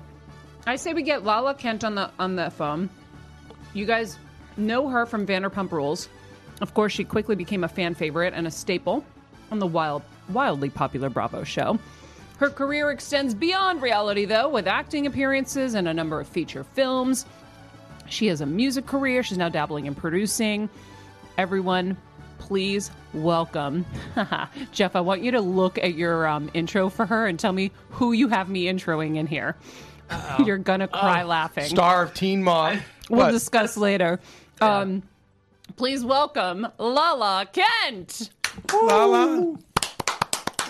[0.66, 2.90] I say we get Lala Kent on the on the phone.
[3.72, 4.18] You guys
[4.56, 6.08] know her from Vanderpump Rules.
[6.60, 9.04] Of course, she quickly became a fan favorite and a staple
[9.52, 11.78] on the wild, wildly popular Bravo show.
[12.38, 17.26] Her career extends beyond reality, though, with acting appearances and a number of feature films.
[18.08, 19.22] She has a music career.
[19.22, 20.68] She's now dabbling in producing.
[21.38, 21.96] Everyone,
[22.38, 23.84] please welcome
[24.72, 24.96] Jeff.
[24.96, 28.12] I want you to look at your um, intro for her and tell me who
[28.12, 29.56] you have me introing in here.
[30.44, 31.64] You're gonna cry laughing.
[31.64, 32.80] Star of Teen Mom.
[33.08, 33.32] We'll What?
[33.32, 34.20] discuss later.
[34.60, 35.02] Um,
[35.76, 38.30] please welcome Lala Kent.
[38.72, 39.56] Lala.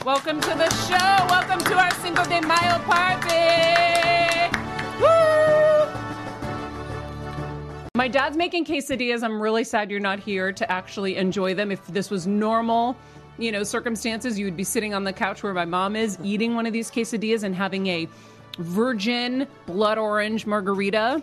[0.04, 1.26] Welcome to the show.
[1.28, 4.56] Welcome to our Cinco de Mayo party.
[5.00, 5.92] Woo!
[7.94, 9.22] My dad's making quesadillas.
[9.22, 11.70] I'm really sad you're not here to actually enjoy them.
[11.72, 12.96] If this was normal,
[13.38, 16.54] you know, circumstances, you would be sitting on the couch where my mom is, eating
[16.54, 18.06] one of these quesadillas and having a
[18.58, 21.22] virgin blood orange margarita.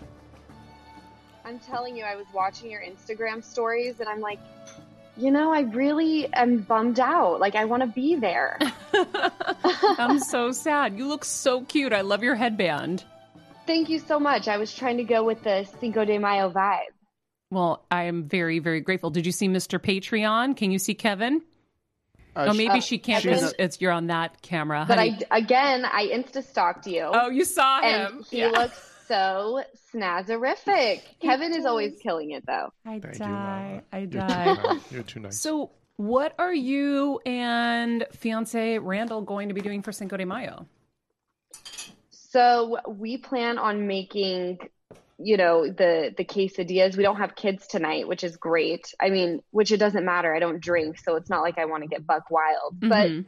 [1.46, 4.40] I'm telling you, I was watching your Instagram stories and I'm like,
[5.18, 7.40] you know, I really am bummed out.
[7.40, 8.58] Like, I want to be there.
[9.98, 10.98] I'm so sad.
[10.98, 11.94] You look so cute.
[11.94, 13.04] I love your headband.
[13.68, 14.48] Thank you so much.
[14.48, 16.92] I was trying to go with the Cinco de Mayo vibe.
[17.52, 19.12] Well, I am very, very grateful.
[19.12, 19.80] Did you see Mr.
[19.80, 20.58] Patreon?
[20.58, 21.44] Can you see Kevin?
[22.36, 24.86] Uh, oh, maybe uh, she can't Kevin- because it's you're on that camera.
[24.88, 25.20] But honey.
[25.30, 27.02] I, again, I insta stalked you.
[27.04, 28.18] oh, you saw him.
[28.18, 28.48] and he Yeah.
[28.50, 31.02] looks so snazzerific.
[31.20, 32.70] Kevin is always killing it, though.
[32.86, 33.30] I Thank die.
[33.30, 33.84] Lala.
[33.92, 34.54] I You're too die.
[34.64, 34.92] nice.
[34.92, 35.40] You're too nice.
[35.42, 40.66] so, what are you and fiance Randall going to be doing for Cinco de Mayo?
[42.10, 44.58] So we plan on making,
[45.20, 46.98] you know, the the quesadillas.
[46.98, 48.86] We don't have kids tonight, which is great.
[49.02, 50.34] I mean, which it doesn't matter.
[50.36, 52.80] I don't drink, so it's not like I want to get buck wild.
[52.82, 53.26] But Mhm.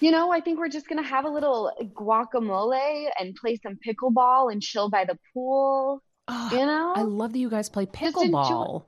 [0.00, 4.50] you know, I think we're just gonna have a little guacamole and play some pickleball
[4.52, 6.02] and chill by the pool.
[6.26, 8.84] Oh, You know, I love that you guys play pickleball.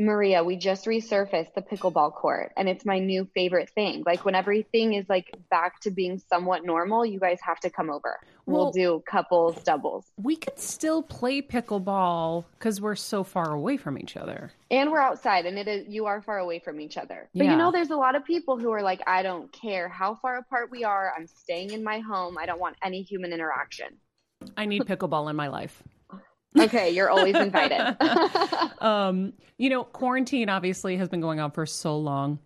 [0.00, 4.04] Maria, we just resurfaced the pickleball court and it's my new favorite thing.
[4.06, 7.90] Like when everything is like back to being somewhat normal, you guys have to come
[7.90, 8.20] over.
[8.46, 10.06] Well- we'll do couples, doubles.
[10.16, 14.52] We could still play pickleball because we're so far away from each other.
[14.70, 17.28] And we're outside and it is you are far away from each other.
[17.34, 17.52] But Yeah.
[17.52, 20.38] you know there's a lot of people who are like I don't care how far
[20.38, 21.12] apart we are.
[21.16, 22.38] I'm staying in my home.
[22.38, 23.98] I don't want any human interaction.
[24.56, 25.82] I need pickleball in my life.
[26.56, 27.96] Okay, you're always invited.
[28.82, 32.38] um, you know, quarantine obviously has been going on for so long.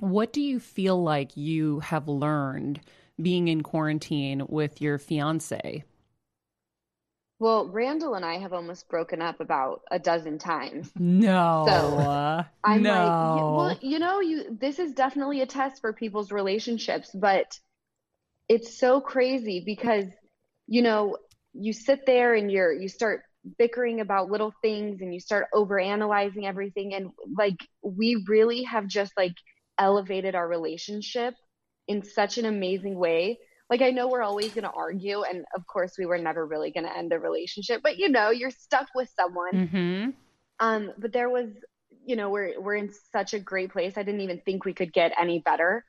[0.00, 2.80] What do you feel like you have learned
[3.20, 5.84] being in quarantine with your fiance?
[7.42, 10.92] well, Randall and I have almost broken up about a dozen times.
[10.96, 11.64] No.
[11.66, 12.92] So, I'm no.
[12.92, 17.58] like, well, you know, you this is definitely a test for people's relationships, but
[18.48, 20.04] it's so crazy because
[20.68, 21.16] you know,
[21.54, 23.22] you sit there and you're you start
[23.58, 28.86] bickering about little things and you start over analyzing everything and like we really have
[28.86, 29.34] just like
[29.78, 31.34] elevated our relationship
[31.88, 33.38] in such an amazing way.
[33.70, 36.70] Like I know we're always going to argue and of course we were never really
[36.72, 40.10] going to end the relationship, but you know, you're stuck with someone Mm-hmm.
[40.60, 41.48] um, but there was,
[42.06, 43.94] you know, we're we're in such a great place.
[43.96, 45.84] I didn't even think we could get any better.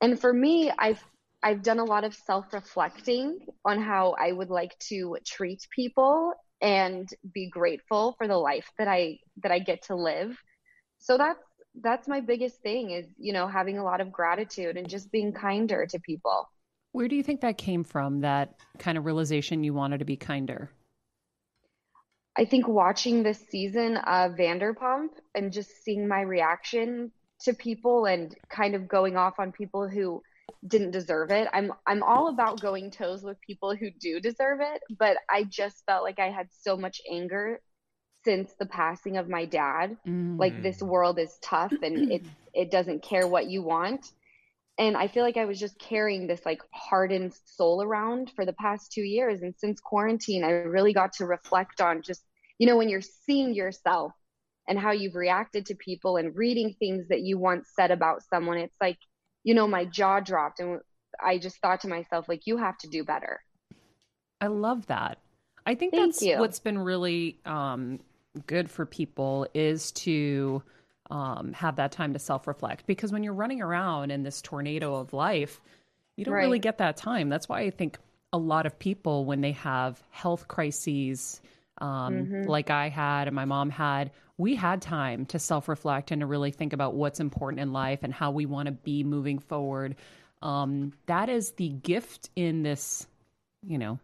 [0.00, 1.04] And for me, I've
[1.42, 7.08] I've done a lot of self-reflecting on how I would like to treat people and
[7.32, 10.36] be grateful for the life that I that I get to live.
[10.98, 11.42] So that's
[11.80, 15.32] that's my biggest thing is, you know, having a lot of gratitude and just being
[15.32, 16.48] kinder to people.
[16.92, 18.22] Where do you think that came from?
[18.22, 20.70] That kind of realization you wanted to be kinder?
[22.36, 28.34] I think watching this season of Vanderpump and just seeing my reaction to people and
[28.48, 30.22] kind of going off on people who
[30.66, 31.48] didn't deserve it.
[31.52, 35.84] I'm I'm all about going toes with people who do deserve it, but I just
[35.86, 37.60] felt like I had so much anger
[38.24, 39.96] since the passing of my dad.
[40.06, 40.38] Mm.
[40.38, 44.12] Like this world is tough and it it doesn't care what you want.
[44.78, 48.52] And I feel like I was just carrying this like hardened soul around for the
[48.52, 52.22] past 2 years and since quarantine I really got to reflect on just
[52.58, 54.12] you know when you're seeing yourself
[54.68, 58.58] and how you've reacted to people and reading things that you once said about someone
[58.58, 58.98] it's like
[59.48, 60.78] you know my jaw dropped and
[61.24, 63.40] I just thought to myself like you have to do better.
[64.42, 65.16] I love that.
[65.64, 66.36] I think Thank that's you.
[66.36, 67.98] what's been really um,
[68.46, 70.62] good for people is to
[71.10, 74.96] um, have that time to self reflect because when you're running around in this tornado
[74.96, 75.62] of life,
[76.16, 77.30] you don't really get that time.
[77.30, 77.98] That's why I think
[78.34, 81.40] a lot of people, when they have health crises,
[81.78, 82.46] um, Mhm.
[82.46, 86.26] like I had and my mom had, we had time to self reflect and to
[86.26, 89.96] really think about what's important in life and how we want to be moving forward.
[90.40, 93.06] Um, that is the gift in this,
[93.66, 93.98] you know,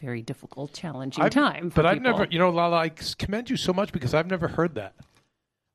[0.00, 1.72] very difficult, challenging I've- time.
[1.74, 4.76] But I've never, you know, Lala, I commend you so much because I've never heard
[4.76, 4.94] that.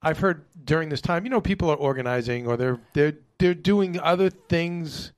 [0.01, 3.99] I've heard during this time, you know, people are organizing or they're they're they're doing
[3.99, 5.11] other things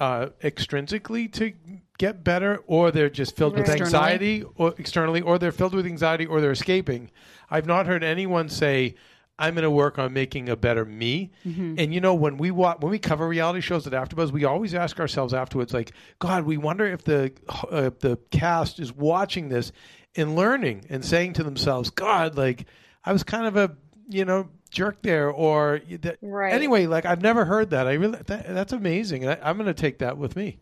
[0.00, 1.52] uh, extrinsically to
[1.98, 3.80] get better, or they're just filled with Right.
[3.80, 7.10] anxiety, or externally, or they're filled with anxiety, or they're escaping.
[7.50, 8.94] I've not heard anyone say,
[9.38, 11.74] "I'm going to work on making a better me." Mm-hmm.
[11.78, 14.74] And you know, when we watch, when we cover reality shows at AfterBuzz, we always
[14.74, 17.32] ask ourselves afterwards, like, God, we wonder if the
[17.70, 19.72] uh, the cast is watching this
[20.16, 22.66] and learning and saying to themselves, God, like,
[23.04, 23.76] I was kind of a
[24.08, 26.18] you know jerk there, or that.
[26.20, 26.52] Right.
[26.52, 27.86] Anyway, like I've never heard that.
[27.86, 29.26] I really that, that's amazing.
[29.28, 30.58] I, I'm going to take that with me.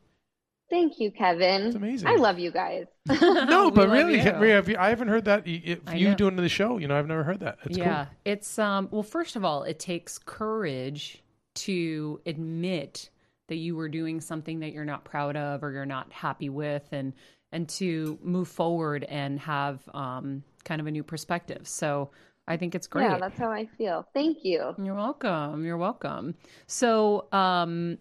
[0.70, 1.66] Thank you, Kevin.
[1.66, 2.08] It's amazing.
[2.08, 2.86] I love you guys.
[3.08, 4.32] No, but really, you.
[4.32, 5.46] Maria, have you- I haven't heard that.
[5.46, 6.14] If you know.
[6.14, 7.58] doing the show, you know, I've never heard that.
[7.64, 8.14] It's yeah, cool.
[8.24, 8.88] it's um.
[8.90, 11.22] Well, first of all, it takes courage
[11.56, 13.10] to admit
[13.48, 16.88] that you were doing something that you're not proud of or you're not happy with,
[16.92, 17.12] and
[17.52, 21.68] and to move forward and have um kind of a new perspective.
[21.68, 22.10] So
[22.48, 23.04] I think it's great.
[23.04, 24.06] Yeah, that's how I feel.
[24.14, 24.74] Thank you.
[24.82, 25.64] You're welcome.
[25.64, 26.34] You're welcome.
[26.66, 27.98] So, um,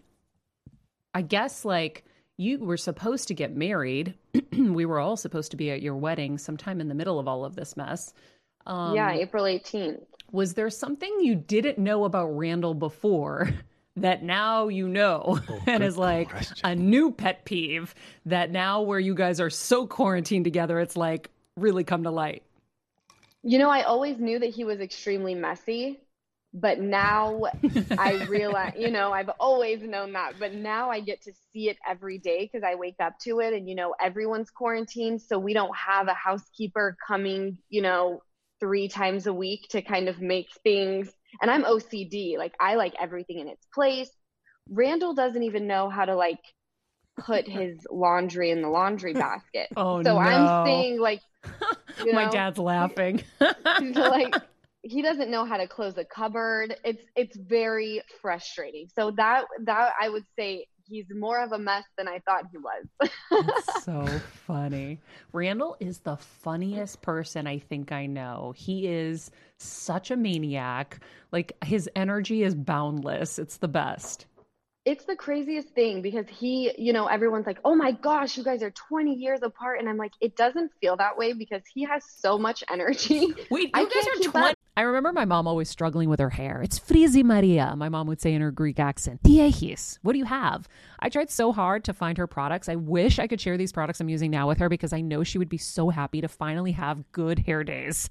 [1.14, 2.04] I guess like
[2.36, 4.14] you were supposed to get married.
[4.52, 7.44] we were all supposed to be at your wedding sometime in the middle of all
[7.44, 8.12] of this mess.
[8.66, 10.00] Um, yeah, April 18th.
[10.32, 13.50] Was there something you didn't know about Randall before
[13.96, 16.56] that now you know and is like question.
[16.64, 17.94] a new pet peeve
[18.26, 22.42] that now where you guys are so quarantined together, it's like really come to light?
[23.42, 26.00] You know, I always knew that he was extremely messy,
[26.54, 27.42] but now
[27.98, 31.76] I realize, you know, I've always known that, but now I get to see it
[31.86, 35.20] every day because I wake up to it and, you know, everyone's quarantined.
[35.20, 38.22] So we don't have a housekeeper coming, you know,
[38.60, 41.10] three times a week to kind of make things.
[41.42, 42.38] And I'm OCD.
[42.38, 44.10] Like, I like everything in its place.
[44.70, 46.38] Randall doesn't even know how to, like,
[47.18, 49.70] put his laundry in the laundry basket.
[49.76, 50.18] Oh, so no.
[50.20, 51.20] I'm saying, like,
[52.04, 53.24] you My dad's laughing.
[53.80, 54.34] like
[54.84, 56.76] he doesn't know how to close a cupboard.
[56.84, 58.88] It's it's very frustrating.
[58.94, 62.58] So that that I would say he's more of a mess than I thought he
[62.58, 63.10] was.
[63.82, 64.06] So
[64.46, 64.98] funny.
[65.32, 68.54] Randall is the funniest person I think I know.
[68.56, 71.00] He is such a maniac.
[71.32, 73.38] Like his energy is boundless.
[73.38, 74.26] It's the best.
[74.84, 78.62] It's the craziest thing because he, you know, everyone's like, "Oh my gosh, you guys
[78.62, 82.04] are 20 years apart." And I'm like, "It doesn't feel that way because he has
[82.04, 84.46] so much energy." Wait, I you guys are 20.
[84.50, 84.58] up.
[84.76, 86.60] I remember my mom always struggling with her hair.
[86.60, 89.22] It's frizzy Maria, my mom would say in her Greek accent.
[89.22, 90.68] Diehis, what do you have?
[90.98, 92.68] I tried so hard to find her products.
[92.68, 95.22] I wish I could share these products I'm using now with her because I know
[95.22, 98.10] she would be so happy to finally have good hair days.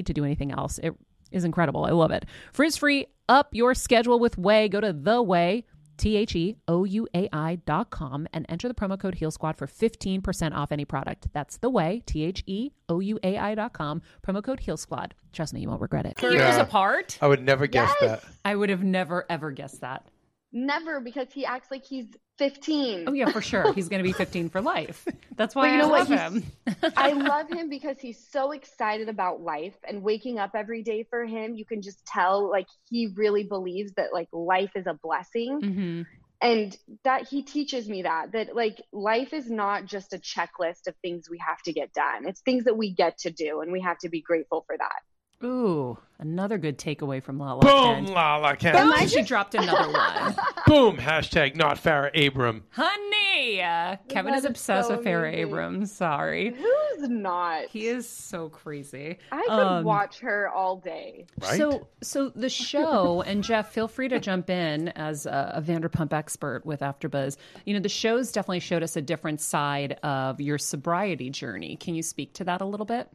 [0.07, 0.77] to do anything else.
[0.79, 0.93] It
[1.31, 1.85] is incredible.
[1.85, 2.25] I love it.
[2.53, 4.69] Frizz free, up your schedule with OUAI.
[4.69, 5.63] Go to the OUAI.
[5.97, 9.29] T H E O U A I dot com and enter the promo code Heal
[9.29, 11.27] Squad for 15% off any product.
[11.31, 14.77] That's the way, T H E O U A I dot com, promo code Heal
[14.77, 15.13] Squad.
[15.31, 16.19] Trust me, you won't regret it.
[16.19, 16.59] Years Yeah.
[16.61, 17.19] apart?
[17.21, 18.21] I would never guess Yes.
[18.23, 18.31] that.
[18.43, 20.07] I would have never, ever guessed that.
[20.53, 23.05] Never because he acts like he's 15.
[23.07, 23.71] Oh, yeah, for sure.
[23.73, 25.07] He's going to be 15 for life.
[25.35, 26.19] That's why you I know love what?
[26.19, 26.43] him.
[26.97, 31.25] I love him because he's so excited about life and waking up every day for
[31.25, 31.55] him.
[31.55, 35.59] You can just tell like he really believes that like life is a blessing.
[35.61, 36.01] hmm
[36.43, 40.95] and that he teaches me that that like life is not just a checklist of
[41.03, 43.79] things we have to get done it's things that we get to do and we
[43.81, 45.01] have to be grateful for that
[45.43, 47.61] Ooh, another good takeaway from Lala.
[47.61, 48.09] Boom, Kent.
[48.09, 48.77] Lala Kent.
[48.77, 50.35] Boom, she dropped another one.
[50.67, 52.63] Boom, hashtag not Farrah Abraham.
[52.69, 55.39] Honey, uh, Kevin That is is obsessed so with Farrah amazing.
[55.47, 55.91] Abrahams.
[55.91, 56.53] Sorry.
[56.55, 59.17] who's not He is so crazy.
[59.31, 61.57] i could Um, watch her all day Right?
[61.57, 66.13] So, so the show, and Jeff, feel free to jump in as a, a Vanderpump
[66.13, 67.37] expert with AfterBuzz.
[67.65, 71.75] You know, the show's definitely showed us a different side of your sobriety journey.
[71.77, 73.09] Can you speak to that a little bit?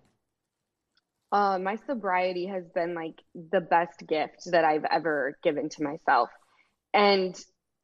[1.32, 3.20] Uh, my sobriety has been like
[3.52, 6.30] the best gift that i've ever given to myself.
[6.94, 7.36] And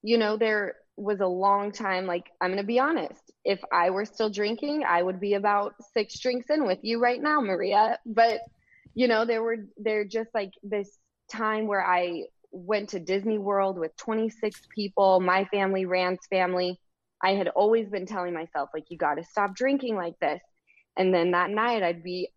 [0.03, 3.91] you know there was a long time like i'm going to be honest if i
[3.91, 7.99] were still drinking i would be about six drinks in with you right now maria.
[8.07, 8.41] But
[8.95, 10.99] you know there were there just like this
[11.31, 16.79] time where i went to disney world with 26 people my family rand's family.
[17.25, 20.43] I had always been telling myself like you got to stop drinking like this.
[20.97, 22.29] And then that night i'd be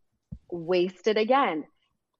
[0.51, 1.65] wasted again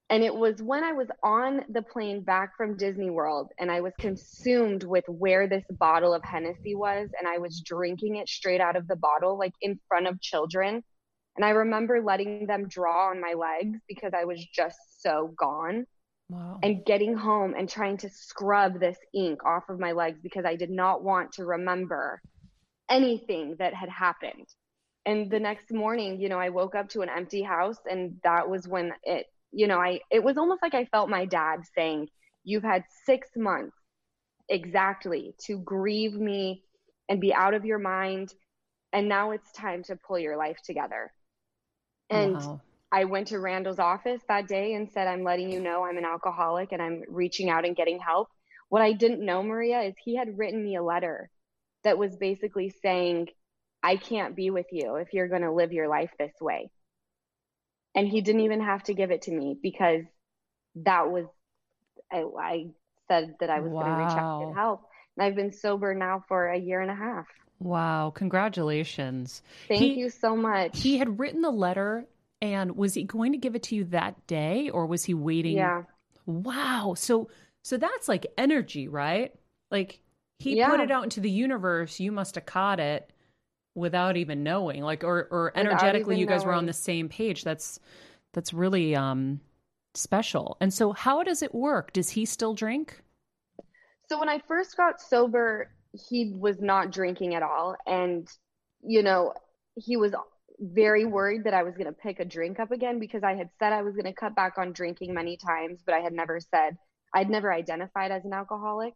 [0.10, 3.82] and it was when I was on the plane back from Disney World and I
[3.82, 8.62] was consumed with where this bottle of Hennessy was and I was drinking it straight
[8.62, 10.84] out of the bottle, like in front of children.
[11.36, 15.86] And I remember letting them draw on my legs because I was just so gone
[16.30, 16.60] Wow.
[16.64, 20.56] and getting home and trying to scrub this ink off of my legs because I
[20.56, 22.22] did not want to remember
[22.90, 24.48] anything that had happened.
[25.06, 28.50] And the next morning, you know, I woke up to an empty house and that
[28.50, 32.10] was when it, you know, I it was almost like I felt my dad saying,
[32.44, 33.78] "You've had 6 months
[34.50, 36.64] exactly to grieve me
[37.10, 38.34] and be out of your mind
[38.94, 41.12] and now it's time to pull your life together."
[42.10, 42.62] And Wow.
[42.92, 46.06] I went to Randall's office that day and said, I'm letting you know I'm an
[46.06, 48.30] alcoholic and I'm reaching out and getting help.
[48.70, 51.30] What I didn't know, Maria, is he had written me a letter
[51.84, 53.30] that was basically saying,
[53.86, 56.72] I can't be with you if you're going to live your life this way.
[57.94, 60.02] And he didn't even have to give it to me because
[60.78, 61.26] that was,
[62.12, 62.66] I, I
[63.08, 64.82] said that I was going to reach out and help.
[65.16, 67.28] And I've been sober now for a year and a half.
[67.60, 68.12] Wow.
[68.16, 69.44] Congratulations.
[69.68, 70.82] Thank He- you so much.
[70.82, 72.06] He had written the letter,
[72.42, 75.58] and was he going to give it to you that day, or was he waiting?
[75.58, 75.84] yeah.
[76.26, 76.96] Wow.
[76.98, 77.30] So,
[77.64, 79.32] so that's like energy, right?
[79.70, 80.00] Like
[80.40, 82.00] he put it out into the universe.
[82.00, 83.12] You must have caught it
[83.76, 87.44] without even knowing, like, or or energetically, you guys were on the same page.
[87.44, 87.80] That's
[88.34, 89.42] that's really um
[89.94, 90.58] special.
[90.60, 91.94] And so, how does it work?
[91.94, 93.02] Does he still drink?
[94.08, 95.72] So when I first got sober,
[96.10, 97.76] he was not drinking at all.
[97.88, 98.28] And,
[98.84, 99.34] you know,
[99.76, 100.14] he was
[100.60, 103.50] very worried that I was going to pick a drink up again because I had
[103.60, 106.40] said I was going to cut back on drinking many times, but I had never
[106.40, 106.78] said,
[107.14, 108.94] I'd never identified as an alcoholic.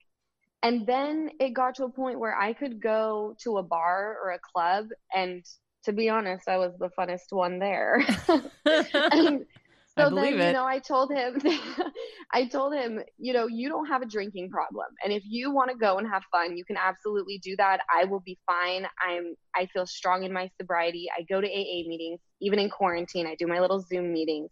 [0.62, 4.32] And then it got to a point where I could go to a bar or
[4.32, 4.88] a club.
[5.16, 5.46] And
[5.86, 8.04] to be honest, I was the funnest one there.
[8.66, 9.46] and
[9.98, 10.48] I so believe then, it.
[10.48, 11.42] you know, I told him,
[12.34, 15.72] I told him, you know, you don't have a drinking problem, and if you want
[15.72, 17.82] to go and have fun, you can absolutely do that.
[17.94, 18.86] I will be fine.
[19.06, 21.08] I'm, I feel strong in my sobriety.
[21.18, 23.28] I go to AA meetings, even in quarantine.
[23.28, 24.52] I do my little Zoom meetings.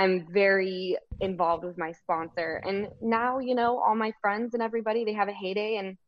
[0.00, 5.04] I'm very involved with my sponsor, and now, you know, all my friends and everybody,
[5.04, 5.98] they have a heyday, and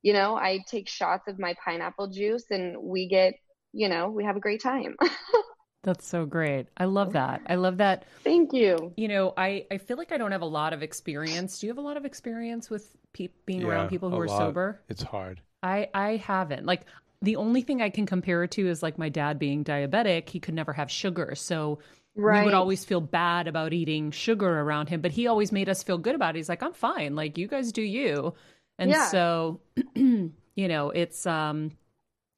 [0.00, 3.34] you know, I take shots of my pineapple juice, and we get,
[3.72, 4.96] you know, we have a great time.
[5.82, 6.68] That's so great.
[6.78, 7.42] I love that.
[7.46, 8.06] I love that.
[8.24, 8.94] Thank you.
[8.96, 11.58] You know, I, I feel like I don't have a lot of experience.
[11.58, 14.38] Do you have a lot of experience with pe- being around people who are lot.
[14.38, 14.80] sober?
[14.88, 15.42] It's hard.
[15.62, 16.64] I I haven't.
[16.64, 16.86] Like
[17.20, 20.30] the only thing I can compare it to is like my dad being diabetic.
[20.30, 21.78] He could never have sugar, so
[22.22, 25.00] we would always feel bad about eating sugar around him.
[25.00, 26.38] But he always made us feel good about it.
[26.38, 27.14] He's like, I'm fine.
[27.16, 28.34] Like you guys do you.
[28.78, 28.96] And Yeah.
[28.96, 29.60] so,
[29.94, 31.72] you know, it's um,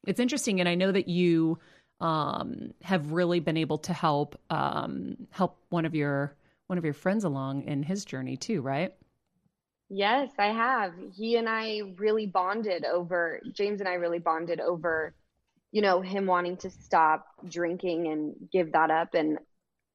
[0.07, 1.59] it's interesting, and I know that you
[2.01, 6.37] um have really been able to help um help one of your
[6.69, 8.95] one of your friends along in his journey too, right?
[9.89, 10.95] Yes, I have.
[11.15, 15.15] He and I really bonded over, James and I really bonded over,
[15.73, 19.15] you know, him wanting to stop drinking and give that up.
[19.15, 19.39] And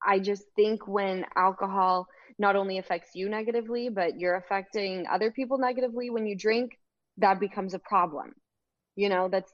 [0.05, 2.07] I just think when alcohol
[2.39, 6.71] not only affects you negatively, but you're affecting other people negatively when you drink,
[7.17, 8.33] that becomes a problem.
[8.95, 9.51] You know, that's,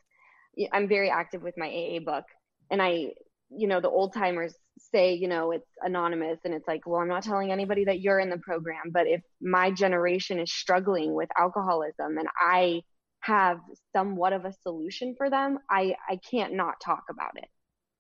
[0.71, 2.23] I'm very active with my AA book.
[2.71, 3.11] And I,
[3.49, 6.39] you know, the old timers say, you know, it's anonymous.
[6.43, 8.91] And it's like, well, I'm not telling anybody that you're in the program.
[8.91, 12.81] But if my generation is struggling with alcoholism and I
[13.21, 13.59] have
[13.93, 17.49] somewhat of a solution for them, I, I can't not talk about it.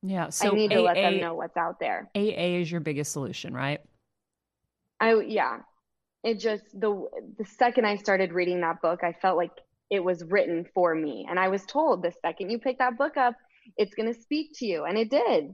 [0.07, 0.29] Yeah.
[0.29, 2.09] So I need to let AA them know what's out there.
[2.15, 3.81] AA is your biggest solution, right?
[4.99, 5.59] I yeah.
[6.23, 9.51] It just the the second I started reading that book, I felt like
[9.89, 11.25] it was written for me.
[11.29, 13.35] And I was told the second you pick that book up,
[13.77, 14.83] it's going to speak to you.
[14.83, 15.53] And it did.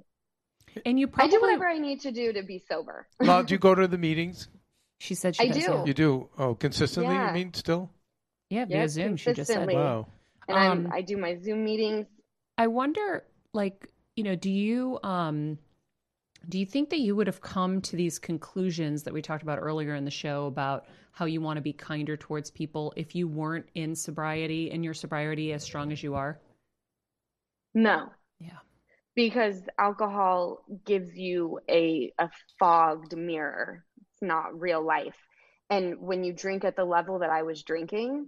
[0.85, 3.07] And you I do whatever I need to do to be sober.
[3.19, 4.47] Well, do you go to the meetings?
[4.99, 5.57] She said she I does.
[5.65, 5.71] do.
[5.71, 6.29] Yeah, You do.
[6.37, 7.13] Oh, consistently.
[7.13, 7.27] Yeah.
[7.27, 7.91] You mean still?
[8.49, 9.17] yeah via Yes, Zoom.
[9.17, 9.67] She just said.
[9.67, 9.75] consistently.
[9.75, 10.07] Wow.
[10.47, 12.07] And Um, I'm, I do my Zoom meetings.
[12.57, 13.23] I wonder,
[13.53, 15.57] like, you know, do you um
[16.49, 19.59] do you think that you would have come to these conclusions that we talked about
[19.59, 23.27] earlier in the show about how you want to be kinder towards people if you
[23.27, 26.39] weren't in sobriety and your sobriety as strong as you are?
[27.73, 28.09] No.
[28.39, 28.59] Yeah.
[29.15, 33.85] Because alcohol gives you a, a fogged mirror.
[34.01, 35.15] It's not real life.
[35.69, 38.27] And when you drink at the level that I was drinking,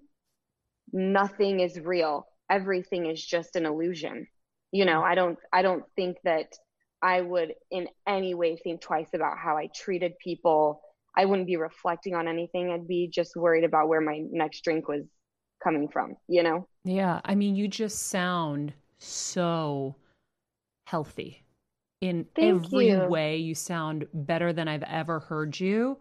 [0.94, 2.28] nothing is real.
[2.50, 4.28] Everything is just an illusion.
[4.72, 6.54] You know, I don't I don't think that
[7.02, 10.82] I would in any way think twice about how I treated people.
[11.18, 12.72] I wouldn't be reflecting on anything.
[12.72, 15.04] I'd be just worried about where my next drink was
[15.64, 16.68] coming from, you know?
[16.84, 19.96] Yeah, I mean, you just sound so
[20.88, 21.44] healthy
[22.02, 23.08] in Thank every you.
[23.08, 23.38] way.
[23.38, 25.98] You sound better than I've ever heard you,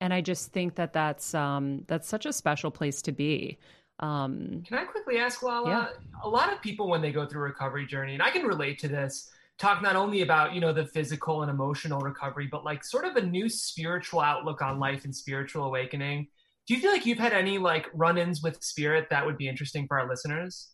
[0.00, 3.58] and I just think that that's um that's such a special place to be.
[4.00, 5.68] Um, Can I quickly ask Lala?
[5.68, 5.88] Yeah.
[6.22, 8.78] A lot of people when they go through a recovery journey, and I can relate
[8.80, 12.84] to this, talk not only about, you know, the physical and emotional recovery, but like
[12.84, 16.28] sort of a new spiritual outlook on life and spiritual awakening.
[16.66, 19.86] Do you feel like you've had any like run-ins with spirit that would be interesting
[19.88, 20.68] for our listeners?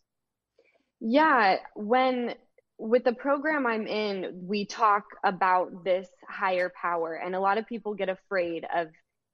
[0.99, 2.35] Yeah, when
[2.77, 7.65] with the program I'm in, we talk about this higher power, and a lot of
[7.65, 8.87] people get afraid of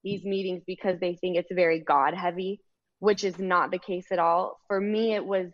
[0.04, 2.62] these meetings because they think it's very God heavy,
[3.02, 4.62] which is not the case at all.
[4.70, 5.52] For me, it was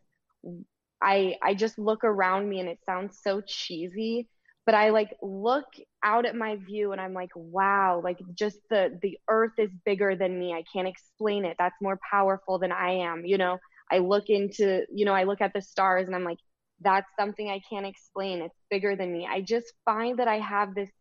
[1.02, 4.28] I I just look around me and it sounds so cheesy,
[4.66, 5.66] but I like look
[6.04, 10.16] out at my view and I'm like, wow, like just the the earth is bigger
[10.16, 10.54] than me.
[10.54, 11.56] I can't explain it.
[11.60, 13.60] That's more powerful than I am, you know.
[13.92, 16.40] I look into, you know, I look at the stars and I'm like,
[16.82, 18.42] that's something I can't explain.
[18.42, 19.28] It's bigger than me.
[19.30, 20.92] I just find that I have this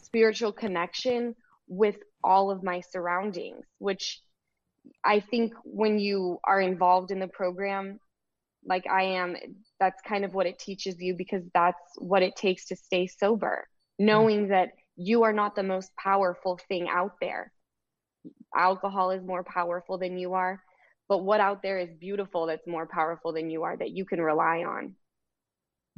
[0.00, 1.34] spiritual connection
[1.68, 4.20] with all of my surroundings, which
[5.04, 7.98] I think when you are involved in the program,
[8.64, 9.36] like I am,
[9.80, 13.66] that's kind of what it teaches you because that's what it takes to stay sober,
[13.98, 17.52] knowing that you are not the most powerful thing out there.
[18.56, 20.60] Alcohol is more powerful than you are,
[21.08, 24.20] but what out there is beautiful that's more powerful than you are that you can
[24.20, 24.94] rely on.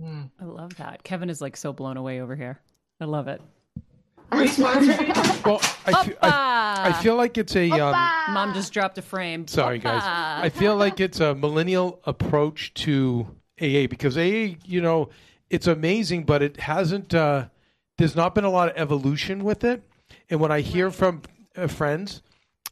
[0.00, 0.22] Hmm.
[0.40, 1.04] I love that.
[1.04, 2.60] Kevin is like so blown away over here.
[3.00, 3.40] I love it.
[5.44, 7.70] Well, I, fe- I, I feel like it's a.
[7.70, 7.92] Um,
[8.32, 9.46] Mom just dropped a frame.
[9.46, 10.02] Sorry, guys.
[10.04, 13.26] I feel like it's a millennial approach to
[13.60, 15.10] AA because AA, you know,
[15.50, 17.12] it's amazing, but it hasn't.
[17.14, 17.48] Uh,
[17.98, 19.82] there's not been a lot of evolution with it.
[20.30, 21.22] And when I hear from
[21.56, 22.22] uh, friends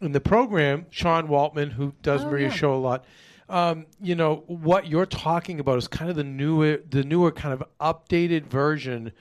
[0.00, 2.58] in the program, Sean Waltman, who does Oh, Maria's yeah.
[2.58, 3.04] show a lot,
[3.50, 7.52] um, you know, what you're talking about is kind of the newer, the newer kind
[7.52, 9.12] of updated version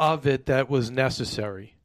[0.00, 1.76] of it that was necessary.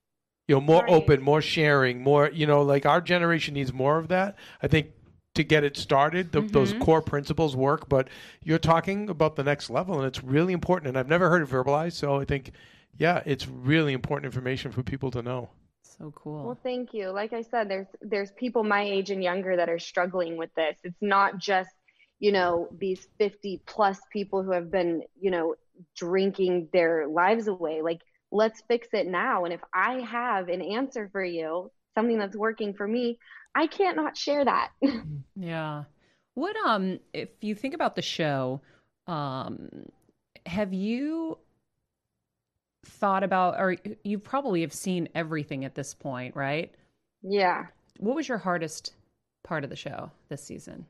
[0.47, 0.91] You know, more Right.
[0.91, 2.30] open, more sharing, more.
[2.32, 4.36] You know, like our generation needs more of that.
[4.63, 4.91] I think
[5.34, 6.84] to get it started, the, those Mm-hmm.
[6.84, 7.89] core principles work.
[7.89, 8.09] But
[8.43, 10.88] you're talking about the next level, and it's really important.
[10.89, 12.51] And I've never heard it verbalized, so I think,
[12.97, 15.49] yeah, it's really important information for people to know.
[15.82, 16.45] So cool.
[16.45, 17.09] Well, thank you.
[17.09, 20.78] Like I said, there's there's people my age and younger that are struggling with this.
[20.84, 21.70] It's not just,
[22.20, 25.55] you know, these 50 plus people who have been, you know,
[25.96, 27.82] drinking their lives away.
[27.82, 28.02] Like
[28.32, 29.46] let's fix it now.
[29.46, 33.20] And if I have an answer for you, something that's working for me,
[33.56, 34.70] I can't not share that.
[35.36, 35.84] Yeah.
[36.34, 38.62] What um if you think about the show,
[39.08, 39.70] um
[40.46, 41.38] have you
[42.86, 46.74] thought about or you probably have seen everything at this point, right?
[47.24, 47.66] yeah.
[48.00, 48.94] What was your hardest
[49.44, 50.86] part of the show this season?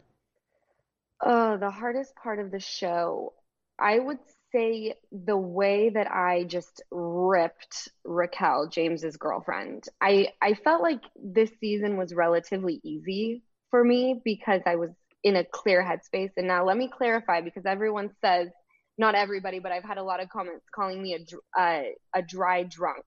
[1.22, 3.34] Oh, the hardest part of the show,
[3.78, 4.20] I would
[4.56, 9.86] say the way that I just ripped Raquel, James's girlfriend.
[10.02, 14.92] I I felt like this season was relatively easy for me because I was
[15.24, 16.32] in a clear headspace.
[16.38, 18.50] And now let me clarify because everyone says
[18.98, 21.84] not everybody, but I've had a lot of comments calling me a uh,
[22.16, 23.04] a dry drunk.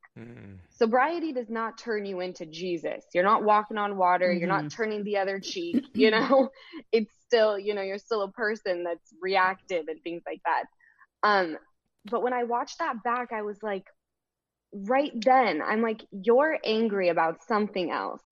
[0.70, 3.04] Sobriety does not turn you into Jesus.
[3.14, 4.30] You're not walking on water.
[4.30, 5.84] You're not turning the other cheek.
[5.94, 6.50] You know,
[6.92, 10.64] it's still, you know, you're still a person that's reactive and things like that.
[11.22, 11.56] Um,
[12.10, 13.84] but when I watched that back, I was like,
[14.72, 18.22] right then, I'm like, you're angry about something else.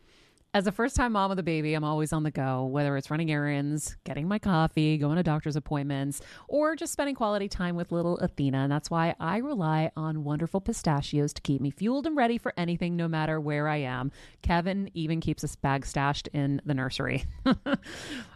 [0.55, 3.11] As a first time mom with a baby, I'm always on the go, whether it's
[3.11, 7.93] running errands, getting my coffee, going to doctor's appointments, or just spending quality time with
[7.93, 8.61] little Athena.
[8.61, 12.55] And that's why I rely on wonderful pistachios to keep me fueled and ready for
[12.57, 14.11] anything, no matter where I am.
[14.41, 17.25] Kevin even keeps a bag stashed in the nursery.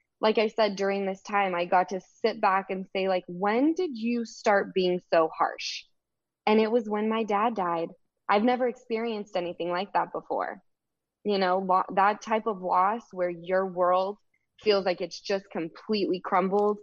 [0.21, 3.73] like I said, during this time, I got to sit back and say, like, when
[3.73, 5.83] did you start being so harsh?
[6.45, 7.89] And it was when my dad died.
[8.29, 10.61] I've never experienced anything like that before.
[11.23, 14.17] You know, lo- that type of loss where your world
[14.63, 16.77] feels like it's just completely crumbled.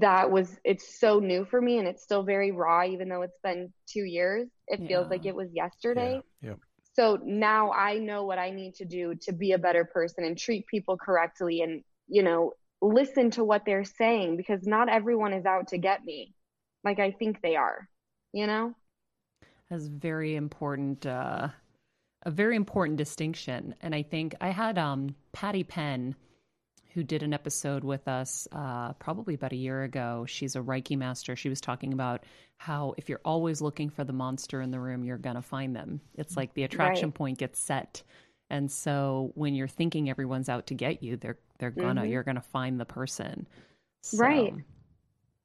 [0.00, 3.38] That was, it's so new for me and it's still very raw, even though it's
[3.42, 4.48] been two years.
[4.66, 6.20] It feels like it was yesterday.
[6.42, 6.54] Yeah.
[6.94, 10.36] So now I know what I need to do to be a better person and
[10.36, 12.52] treat people correctly and, you know,
[12.82, 16.34] listen to what they're saying because not everyone is out to get me
[16.84, 17.88] like I think they are,
[18.32, 18.74] you know?
[19.70, 21.04] That's very important.
[21.06, 21.48] Uh,
[22.24, 26.16] a very important distinction, and I think I had um, Patty Penn,
[26.94, 30.24] who did an episode with us uh, probably about a year ago.
[30.26, 31.36] She's a Reiki master.
[31.36, 32.24] She was talking about
[32.58, 36.00] how if you're always looking for the monster in the room, you're gonna find them.
[36.16, 37.14] It's like the attraction Right.
[37.14, 38.02] point gets set,
[38.50, 42.10] and so when you're thinking everyone's out to get you, they're they're gonna Mhm.
[42.10, 43.46] you're gonna find the person.
[44.02, 44.52] So, Right.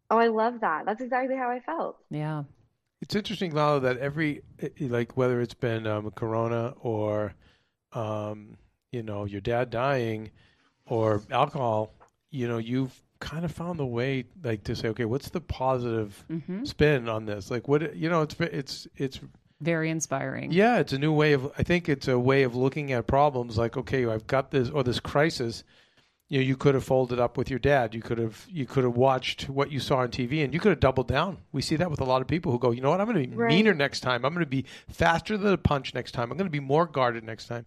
[0.09, 0.85] Oh, I love that.
[0.85, 1.97] That's exactly how I felt.
[2.09, 2.43] Yeah.
[3.01, 7.33] It's interesting, Lala, that every eh, like whether it's been um, Corona or
[7.93, 8.57] um,
[8.91, 10.31] you know your dad dying
[10.85, 11.93] or alcohol,
[12.29, 16.25] you know you've kind of found the way like to say, okay, what's the positive
[16.29, 16.67] Mhm.
[16.67, 17.49] spin on this?
[17.49, 19.19] Like what you know, it's it's it's
[19.61, 20.51] Very inspiring.
[20.51, 21.51] yeah, it's a new way of.
[21.57, 23.57] I think it's a way of looking at problems.
[23.57, 25.63] Like, okay, I've got this or this crisis.
[26.29, 27.93] You know, you could have folded up with your dad.
[27.93, 30.69] You could have you could have watched what you saw on TV, and you could
[30.71, 31.37] have doubled down.
[31.51, 33.21] We see that with a lot of people who go, you know what, I'm going
[33.21, 33.49] to be Right.
[33.49, 34.23] meaner next time.
[34.25, 36.31] I'm going to be faster than a punch next time.
[36.31, 37.65] I'm going to be more guarded next time.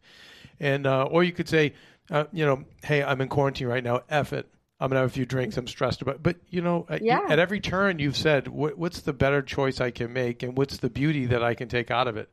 [0.61, 1.75] And uh, or you could say,
[2.11, 4.01] uh, you know, hey, I'm in quarantine right now.
[4.09, 4.49] F it.
[4.81, 5.57] I'm gonna have a few drinks.
[5.57, 6.23] I'm stressed about.
[6.23, 7.21] But you know, at, Yeah.
[7.29, 10.79] at every turn, you've said, what, what's the better choice I can make, and what's
[10.79, 12.29] the beauty that I can take out of it.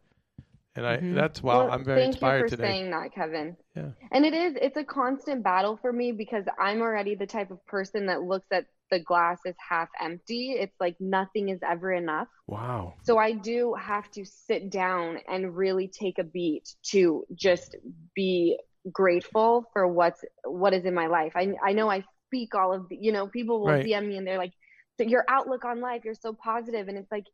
[0.76, 1.16] And I, mm-hmm.
[1.16, 2.64] that's wow, Well, I'm very thank inspired you for today.
[2.64, 3.58] saying that, Kevin.
[3.76, 3.90] Yeah.
[4.12, 7.66] And it is, it's a constant battle for me because I'm already the type of
[7.66, 10.52] person that looks at the glass as half empty.
[10.52, 12.30] It's like nothing is ever enough.
[12.48, 12.94] Wow.
[13.04, 17.76] So I do have to sit down and really take a beat to just
[18.16, 18.58] be
[18.92, 21.34] grateful for what's what is in my life.
[21.36, 23.86] I I know I speak all of the, you know, people will Right.
[23.86, 24.54] DM me and they're like,
[24.98, 27.26] "So your outlook on life, you're so positive," and it's like.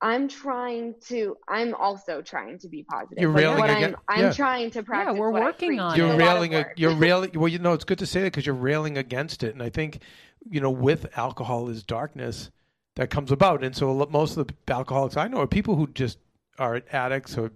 [0.00, 1.36] I'm trying to.
[1.48, 3.18] I'm also trying to be positive.
[3.20, 4.32] You're Like, railing what again- I'm, I'm yeah.
[4.32, 5.14] trying to practice.
[5.14, 5.80] Yeah, we're what working preach.
[5.80, 6.02] on It's it.
[6.02, 6.52] a You're railing.
[6.52, 6.72] work.
[6.76, 7.30] You're railing.
[7.34, 9.70] Well, you know, it's good to say that because you're railing against it, and I
[9.70, 10.00] think,
[10.48, 12.52] you know, with alcohol is darkness
[12.94, 16.18] that comes about, and so most of the alcoholics I know are people who just
[16.60, 17.50] are addicts, or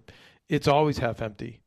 [0.48, 1.60] it's always half empty,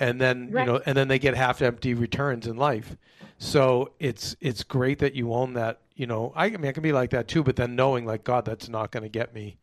[0.00, 0.66] and then Right.
[0.66, 2.96] you know, and then they get half empty returns in life.
[3.38, 5.80] So it's it's great that you own that.
[5.94, 8.24] You know, I, I mean, I can be like that too, but then knowing like
[8.24, 9.58] God, that's not going to get me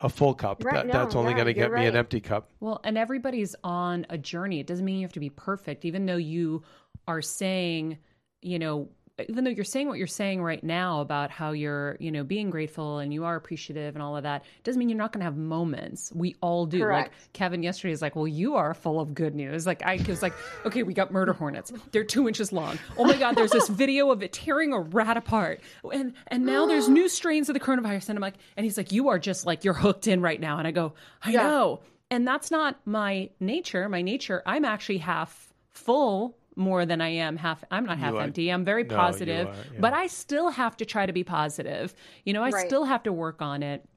[0.00, 0.64] a full cup.
[0.64, 2.50] Right, that, no, that's only yeah, going to you're get me an empty cup.
[2.60, 4.60] Well, and everybody's on a journey.
[4.60, 6.62] It doesn't mean you have to be perfect, even though you
[7.06, 7.98] are saying,
[8.40, 8.88] you know,
[9.28, 12.50] even though you're saying what you're saying right now about how you're, you know, being
[12.50, 15.24] grateful and you are appreciative and all of that, doesn't mean you're not going to
[15.24, 16.12] have moments.
[16.14, 16.80] We all do.
[16.80, 17.12] Correct.
[17.12, 19.66] Like Kevin yesterday is like, well, you are full of good news.
[19.66, 20.34] Like I was like,
[20.66, 21.72] okay, we got murder hornets.
[21.90, 22.78] They're two inches long.
[22.96, 25.60] Oh my God, there's this video of it tearing a rat apart.
[25.92, 28.10] And and now there's new strains of the coronavirus.
[28.10, 30.58] And I'm like, and he's like, you are just like you're hooked in right now.
[30.58, 31.42] And I go, I Yeah.
[31.42, 31.80] know.
[32.10, 33.88] And that's not my nature.
[33.88, 37.62] My nature, I'm actually half full more than I am half.
[37.70, 38.50] I'm not half are- empty.
[38.50, 39.80] I'm very No, positive, are, yeah.
[39.80, 41.94] but I still have to try to be positive.
[42.24, 42.66] You know, I Right.
[42.66, 43.88] still have to work on it,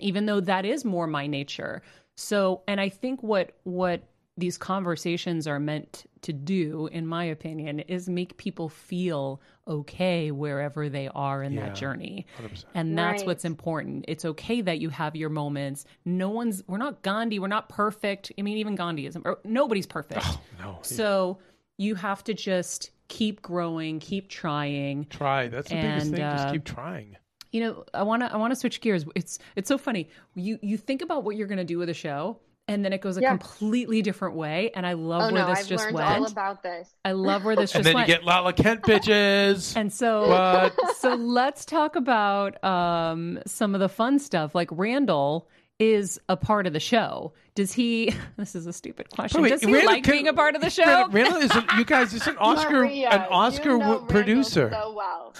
[0.00, 1.82] even though that is more my nature.
[2.16, 4.02] So, and I think what what
[4.38, 10.90] these conversations are meant to do, in my opinion, is make people feel okay wherever
[10.90, 11.66] they are in Yeah.
[11.68, 12.26] that journey.
[12.36, 12.66] 100%.
[12.74, 13.28] And that's Right.
[13.28, 14.04] what's important.
[14.08, 15.86] It's okay that you have your moments.
[16.04, 18.30] No one's, we're not Gandhi, we're not perfect.
[18.38, 20.20] I mean, even Gandhi isn't, nobody's perfect.
[20.22, 21.38] Oh, no, So
[21.78, 25.04] you have to just keep growing, keep trying.
[25.06, 25.48] try.
[25.48, 26.24] That's the biggest And, thing.
[26.24, 27.16] Just uh, keep trying.
[27.52, 29.04] You know, I want to I want to switch gears.
[29.14, 30.08] It's it's so funny.
[30.34, 33.00] You you think about what you're going to do with a show and then it
[33.00, 33.30] goes a Yeah.
[33.30, 34.72] completely different way.
[34.74, 36.08] And I love Oh where no, this I've just learned went.
[36.08, 36.90] all about this.
[37.04, 37.96] I love where this just went.
[37.96, 39.76] and just then you get Lala Kent bitches.
[39.76, 40.96] and so, What?
[40.96, 44.54] so let's talk about um, some of the fun stuff.
[44.54, 45.48] Like Randall
[45.78, 47.32] is a part of the show.
[47.54, 48.14] Does he?
[48.36, 49.40] This is a stupid question.
[49.42, 50.84] Wait, Does he Randall like can- being a part of the show?
[50.84, 52.12] Randall, Randall is an, you guys.
[52.14, 54.70] It's an Oscar, Maria, an you Oscar know w- Randall producer.
[54.72, 55.34] So well.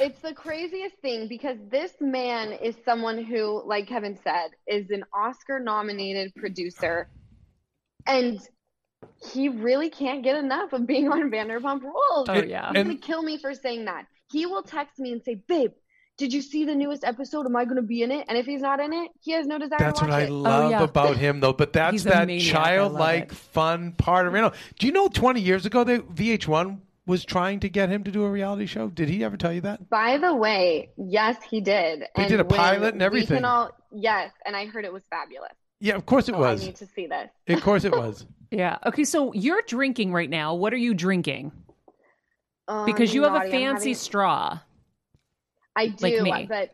[0.00, 5.04] it's the craziest thing because this man is someone who, like Kevin said, is an
[5.14, 7.08] Oscar nominated producer.
[8.06, 8.40] And
[9.32, 12.28] he really can't get enough of being on Vanderpump Rules.
[12.28, 12.68] Oh, yeah.
[12.70, 14.06] He's And- gonna kill me for saying that.
[14.30, 15.72] He will text me and say, Babe,
[16.18, 17.46] did you see the newest episode?
[17.46, 18.26] Am I gonna be in it?
[18.28, 20.30] And if he's not in it, he has no desire That's to what I it.
[20.30, 20.82] Oh, love yeah.
[20.82, 21.52] about him, though.
[21.54, 22.44] But that's He's that maniac.
[22.52, 24.52] Childlike, fun part of Randall.
[24.78, 28.24] Do you know 20 years ago that VH1 was trying to get him to do
[28.24, 28.88] a reality show?
[28.88, 29.88] Did he ever tell you that?
[29.88, 32.00] By the way, yes, he did.
[32.00, 33.44] They and did a pilot and everything.
[33.44, 35.52] all, yes, and I heard it was fabulous.
[35.80, 36.62] Yeah, of course it So was.
[36.62, 37.30] I need to see this.
[37.48, 38.26] Of course it was.
[38.50, 38.78] Yeah.
[38.86, 39.04] Okay.
[39.04, 40.54] So you're drinking right now.
[40.54, 41.52] What are you drinking?
[42.66, 44.58] Oh, Because I'm you have a fancy having- straw.
[45.78, 46.46] I do, like me.
[46.46, 46.70] but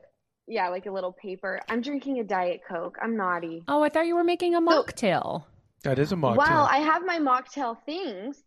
[0.47, 1.61] yeah, like a little paper.
[1.69, 2.97] I'm drinking a diet coke.
[3.03, 3.63] I'm naughty.
[3.69, 5.45] Oh, I thought you were making a mocktail.
[5.83, 6.37] That is a mocktail.
[6.39, 8.43] Well, I have my mocktail things.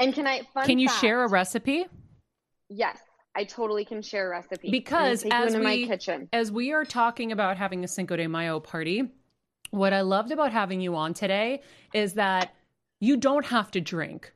[0.00, 0.42] And can I?
[0.54, 1.86] Fun Can you fact, share a recipe?
[2.68, 2.98] Yes,
[3.34, 4.70] I totally can share a recipe.
[4.70, 6.28] Because I'm gonna take as we my kitchen.
[6.32, 9.10] as we are talking about having a Cinco de Mayo party,
[9.70, 11.62] what I loved about having you on today
[11.94, 12.54] is that
[13.00, 14.32] you don't have to drink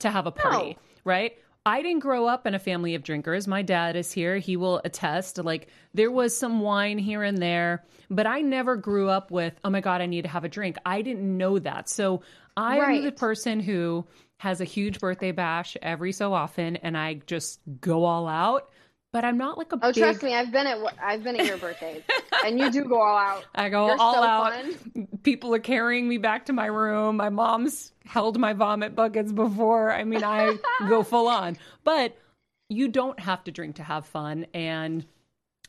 [0.00, 0.76] to have a party, No.
[1.04, 1.32] right?
[1.66, 3.48] I didn't grow up in a family of drinkers.
[3.48, 4.36] My dad is here.
[4.36, 5.38] He will attest.
[5.42, 9.70] Like, there was some wine here and there, but I never grew up with, oh
[9.70, 10.76] my God, I need to have a drink.
[10.84, 11.88] I didn't know that.
[11.88, 12.20] So
[12.56, 14.04] I am the person who
[14.38, 18.68] has a huge birthday bash every so often and I just go all out.
[19.10, 21.46] But I'm not like a Oh, big trust me, I've been at I've been at
[21.46, 22.02] your birthdays,
[22.44, 23.44] and you do go all out.
[23.54, 24.52] I go You're all so out.
[24.52, 25.08] fun.
[25.22, 27.16] People are carrying me back to my room.
[27.16, 29.92] My mom's held my vomit buckets before.
[29.92, 31.56] I mean, I go full on.
[31.84, 32.16] But
[32.68, 34.46] you don't have to drink to have fun.
[34.54, 35.04] And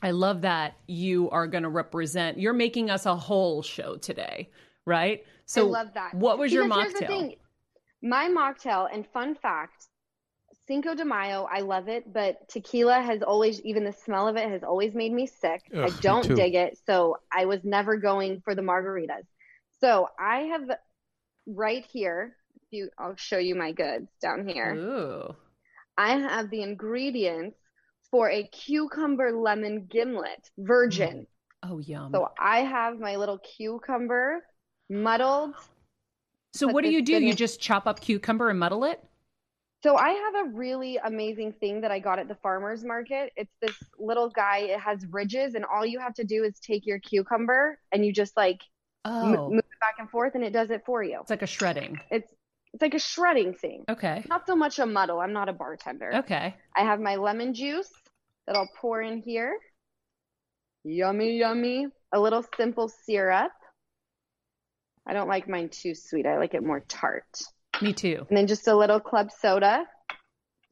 [0.02, 4.50] I love that you are going to represent, you're making us a whole show today,
[4.86, 5.24] right?
[5.46, 6.14] So, I love that.
[6.14, 7.08] what was your Because here's the mocktail?
[7.08, 7.36] thing.
[8.02, 9.88] My mocktail, and fun fact,
[10.68, 14.50] Cinco de Mayo, I love it, but tequila has always, even the smell of it
[14.50, 15.62] has always made me sick.
[15.76, 19.26] Ugh, I don't dig it, so I was never going for the margaritas.
[19.80, 20.64] So I have
[21.48, 22.36] right here.
[22.56, 24.76] If you, I'll show you my goods down here.
[24.76, 25.36] Ooh.
[25.98, 27.58] I have the ingredients
[28.12, 31.28] for a cucumber lemon gimlet, virgin.
[31.64, 32.12] Oh, yum.
[32.14, 34.44] So I have my little cucumber
[34.90, 35.56] muddled.
[36.54, 37.14] So, what do you do?
[37.14, 39.04] You just chop up cucumber and muddle it?
[39.84, 43.32] So I have a really amazing thing that I got at the farmers market.
[43.36, 44.60] It's this little guy.
[44.60, 48.12] It has ridges, and all you have to do is take your cucumber and you
[48.12, 48.62] just like
[49.24, 51.20] m- Oh, move it back and forth, and it does it for you.
[51.22, 52.00] it's like a shredding.
[52.10, 52.32] It's
[52.74, 53.86] it's like a shredding thing.
[53.90, 54.24] Okay.
[54.28, 55.22] Not so much a muddle.
[55.22, 56.14] I'm not a bartender.
[56.18, 56.54] Okay.
[56.76, 57.90] I have my lemon juice
[58.48, 59.58] that I'll pour in here.
[60.84, 61.88] Yummy, yummy.
[62.12, 63.54] A little simple syrup.
[65.08, 66.26] I don't like mine too sweet.
[66.26, 67.24] I like it more tart.
[67.82, 68.26] Me too.
[68.28, 69.86] And then just a little club soda.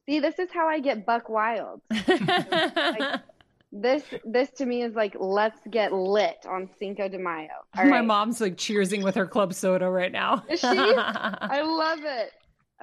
[0.06, 1.82] See, this is how I get buck wild.
[3.76, 7.48] This this to me is like let's get lit on Cinco de Mayo.
[7.76, 8.06] All My right.
[8.06, 10.44] mom's like cheersing with her club soda right now.
[10.48, 10.68] Is she?
[10.68, 12.32] I love it.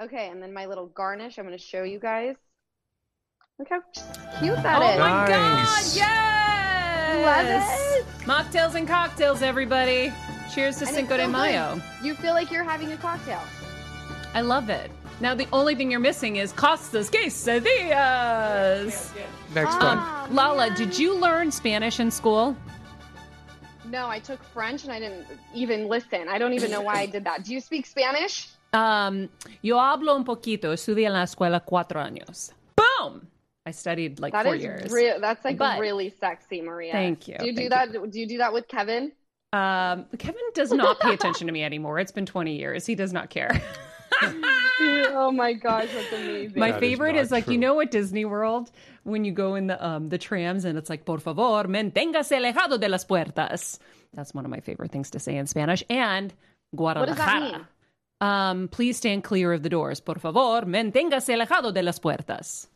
[0.01, 1.37] Okay, and then my little garnish.
[1.37, 2.35] I'm going to show you guys.
[3.57, 3.79] Look how
[4.39, 4.99] cute that oh is.
[4.99, 5.95] my Nice.
[5.95, 5.97] god,
[7.15, 7.25] yes!
[7.25, 8.27] Love it.
[8.27, 10.11] Mocktails and cocktails, everybody.
[10.53, 11.37] Cheers to And it's Cinco de so good.
[11.37, 11.81] Mayo.
[12.03, 13.39] You feel like you're having a cocktail.
[14.33, 14.89] I love it.
[15.21, 19.11] Now the only thing you're missing is Costas quesadillas.
[19.53, 19.79] Next Ah.
[19.79, 20.29] time.
[20.29, 22.55] Um, Lala, did you learn Spanish in school?
[23.85, 26.27] No, I took French and I didn't even listen.
[26.27, 27.43] I don't even know why I did that.
[27.43, 28.47] Do you speak Spanish?
[28.73, 29.29] Um,
[29.61, 30.71] yo hablo un poquito.
[30.73, 32.51] Estudié en la escuela cuatro años.
[32.75, 33.27] Boom!
[33.65, 34.91] I studied like That four is years.
[34.91, 35.19] real.
[35.19, 36.93] That's like But- really sexy, Maria.
[36.93, 38.11] Thank you, Do you do thank that?
[38.11, 39.11] Do you do that with Kevin?
[39.53, 41.99] Um, Kevin does not pay attention to me anymore.
[41.99, 42.85] It's been 20 years.
[42.87, 43.61] He does not care.
[45.13, 46.59] oh my gosh, that's amazing.
[46.59, 47.53] My That is favorite not is, like true.
[47.53, 48.71] you know at Disney World
[49.03, 52.79] when you go in the um the trams and it's like por favor manténgase alejado
[52.79, 53.79] de las puertas.
[54.13, 55.83] That's one of my favorite things to say in Spanish.
[55.89, 56.33] And
[56.75, 57.15] Guadalajara.
[57.15, 57.67] does that mean?
[58.21, 59.99] Um, please stand clear of the doors.
[59.99, 62.67] Por favor, manténgase alejado de las puertas.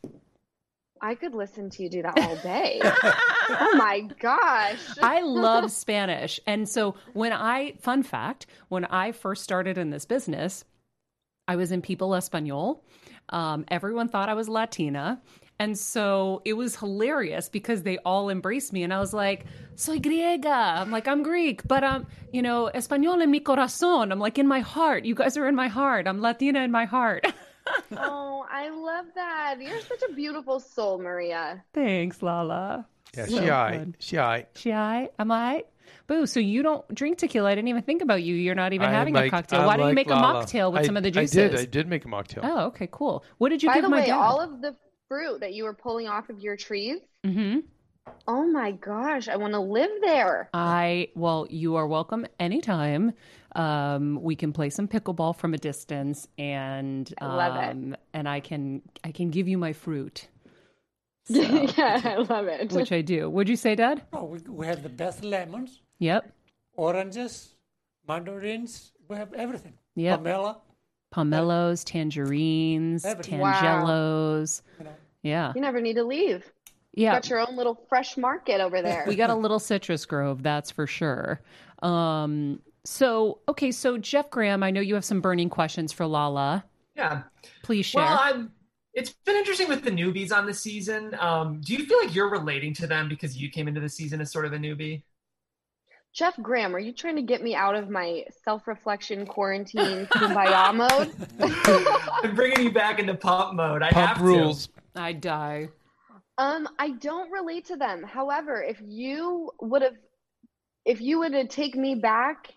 [1.02, 2.80] I could listen to you do that all day.
[2.84, 4.80] oh my gosh.
[5.04, 6.40] I love Spanish.
[6.48, 10.64] And so when I, fun fact, when I first started in this business,
[11.48, 12.84] I was in People Espanol.
[13.30, 15.22] Um, everyone thought I was Latina.
[15.58, 18.84] And so it was hilarious because they all embraced me.
[18.84, 20.82] And I was like, soy griega.
[20.82, 24.12] I'm like, I'm Greek, but um, you know, español en mi corazón.
[24.12, 25.06] I'm like, in my heart.
[25.06, 26.08] You guys are in my heart.
[26.08, 27.26] I'm Latina in my heart.
[27.98, 29.56] oh, I love that.
[29.62, 31.64] You're such a beautiful soul, Maria.
[31.74, 32.86] Thanks, Lala.
[33.16, 33.78] Yeah, So she I.
[33.78, 33.96] good.
[34.00, 34.46] She I.
[34.56, 35.10] She I?
[35.18, 35.64] Am I?
[36.08, 37.50] Boo, so you don't drink tequila.
[37.50, 38.36] I didn't even think about you.
[38.36, 39.62] You're not even I am having a cocktail.
[39.62, 41.38] I'm Why don't you like make a mocktail with I- some of the juices?
[41.38, 41.60] I did.
[41.60, 42.42] I did make a mocktail.
[42.44, 43.24] Oh, okay, cool.
[43.40, 44.18] What did you By give the my way, dad?
[44.18, 44.76] all of the
[45.08, 47.60] fruit that you were pulling off of your trees, mm-hmm.
[48.28, 50.50] oh my gosh, I want to live there.
[50.54, 53.14] I well, you are welcome anytime.
[53.56, 57.72] Um, we can play some pickleball from a distance, and I love it.
[57.72, 60.28] um, and I can I can give you my fruit,
[61.30, 62.72] yeah, I love it.
[62.72, 63.30] which I do.
[63.30, 64.04] Would you say, Dad?
[64.14, 66.32] Oh, we, we have the best lemons, Yep,
[66.76, 67.56] oranges,
[68.08, 68.92] mandarins.
[69.08, 69.74] We have everything.
[69.96, 70.22] Yep.
[70.22, 70.58] Pomelo.
[71.14, 73.40] pomelos, tangerines, Everything.
[73.40, 73.54] Wow.
[73.54, 74.62] tangelos.
[74.80, 74.92] You know.
[75.24, 76.52] Yeah, You never need to leave.
[76.94, 77.14] yeah.
[77.14, 79.06] Got your own little fresh market over there.
[79.08, 81.42] we got a little citrus grove, that's for sure.
[81.82, 86.64] Um, so okay, so Jeff Graham, I know you have some burning questions for Lala.
[86.96, 87.24] Yeah.
[87.64, 88.04] Please share.
[88.04, 88.52] Well, I'm.
[88.94, 91.14] It's been interesting with the newbies on the season.
[91.20, 94.22] Um, do you feel like you're relating to them because you came into the season
[94.22, 95.04] as sort of a newbie?
[96.16, 101.14] Jeff Graham, are you trying to get me out of my self-reflection quarantine kumbaya mode?
[102.24, 103.84] I'm bringing you back into pump mode.
[103.84, 104.70] I Pump have rules.
[104.96, 105.68] I die.
[106.38, 108.02] Um, I don't relate to them.
[108.02, 109.96] However, if you would have,
[110.86, 112.54] if you would have take me back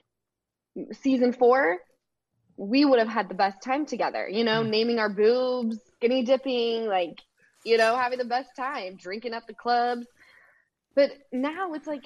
[0.93, 1.79] season four,
[2.57, 4.29] we would have had the best time together.
[4.29, 7.21] You know, naming our boobs, skinny dipping, like,
[7.65, 10.07] you know, having the best time, drinking at the clubs.
[10.95, 12.05] But now it's like,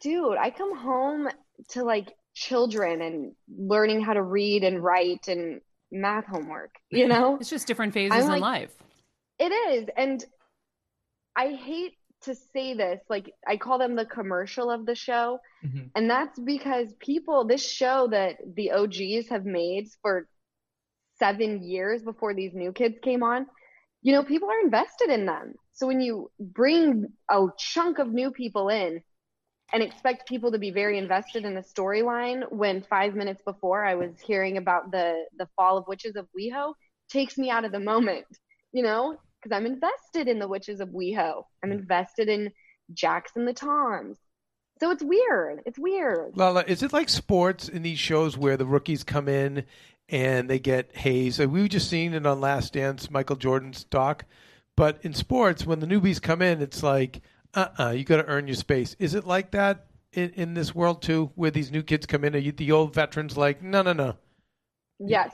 [0.00, 1.28] dude, I come home
[1.70, 5.60] to like children and learning how to read and write and
[5.92, 7.36] math homework, you know?
[7.40, 8.74] It's just different phases I'm in life.
[9.38, 9.88] It is.
[9.96, 10.24] And
[11.36, 11.92] I hate
[12.22, 15.40] to say this, like I call them the commercial of the show.
[15.64, 15.90] Mhm.
[15.94, 20.28] And that's because people, this show that the OGs have made for
[21.18, 23.46] seven years before these new kids came on,
[24.02, 25.54] you know, people are invested in them.
[25.72, 29.02] So when you bring a chunk of new people in
[29.72, 33.94] and expect people to be very invested in the storyline when five minutes before I
[33.94, 36.74] was hearing about the the fall of witches of WeHo
[37.10, 38.26] takes me out of the moment,
[38.72, 41.44] you know, because I'm invested in the witches of WeHo.
[41.62, 41.80] I'm mm.
[41.80, 42.50] invested in
[42.92, 44.18] Jax and the Toms.
[44.80, 45.60] So it's weird.
[45.66, 46.36] It's weird.
[46.36, 49.64] Lala, uh, is it like sports in these shows where the rookies come in
[50.08, 51.38] and they get hazed?
[51.38, 54.24] Like we were just seeing it on Last Dance, Michael Jordan's doc.
[54.76, 57.20] But in sports, when the newbies come in, it's like,
[57.54, 58.96] uh uh you got to earn your space.
[58.98, 62.34] Is it like that in, in this world too, where these new kids come in?
[62.34, 64.16] Are you, the old veterans like, no, no, no?
[64.98, 65.32] Yes.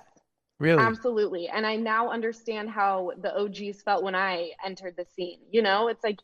[0.59, 0.83] Really?
[0.83, 1.49] Absolutely.
[1.49, 5.39] And I now understand how the OGs felt when I entered the scene.
[5.51, 6.19] You know, it's like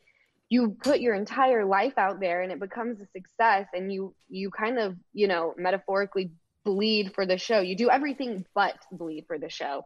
[0.48, 4.50] you put your entire life out there and it becomes a success and you you
[4.50, 6.30] kind of, you know, metaphorically
[6.64, 7.60] bleed for the show.
[7.60, 9.84] You do everything but bleed for the show.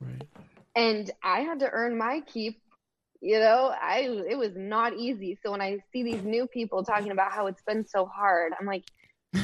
[0.00, 0.22] Right.
[0.74, 2.60] And I had to earn my keep.
[3.20, 5.38] You know, I it was not easy.
[5.42, 8.66] So when I see these new people talking about how it's been so hard, I'm
[8.66, 8.84] like,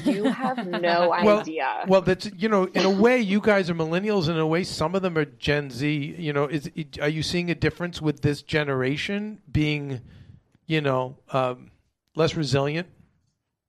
[0.04, 1.84] you have no well, idea.
[1.86, 4.28] Well, that's you know, in a way, you guys are millennials.
[4.28, 6.16] In a way, some of them are Gen Z.
[6.18, 6.70] You know, is
[7.00, 10.00] are you seeing a difference with this generation being,
[10.66, 11.70] you know, um,
[12.14, 12.88] less resilient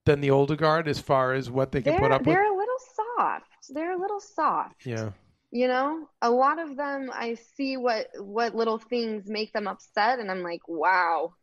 [0.06, 2.36] than the older guard as far as what they can they're put up with?
[2.36, 2.80] they're a little
[3.18, 3.46] soft.
[3.70, 4.86] They're a little soft.
[4.86, 5.12] Yeah.
[5.54, 10.18] You know, a lot of them I see what what little things make them upset
[10.18, 11.36] and I'm like, "Wow.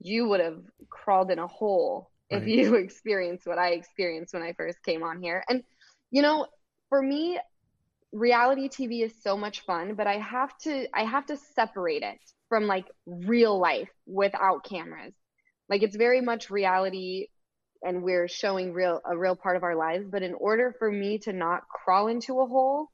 [0.00, 4.52] You would have crawled in a hole if you experienced what I experienced when I
[4.54, 5.62] first came on here." And
[6.10, 6.48] you know,
[6.88, 7.38] for me,
[8.12, 12.18] reality TV is so much fun, but I have to I have to separate it
[12.48, 15.14] from like real life without cameras.
[15.68, 17.28] Like it's very much reality
[17.84, 21.18] and we're showing real a real part of our lives, but in order for me
[21.18, 22.88] to not crawl into a hole,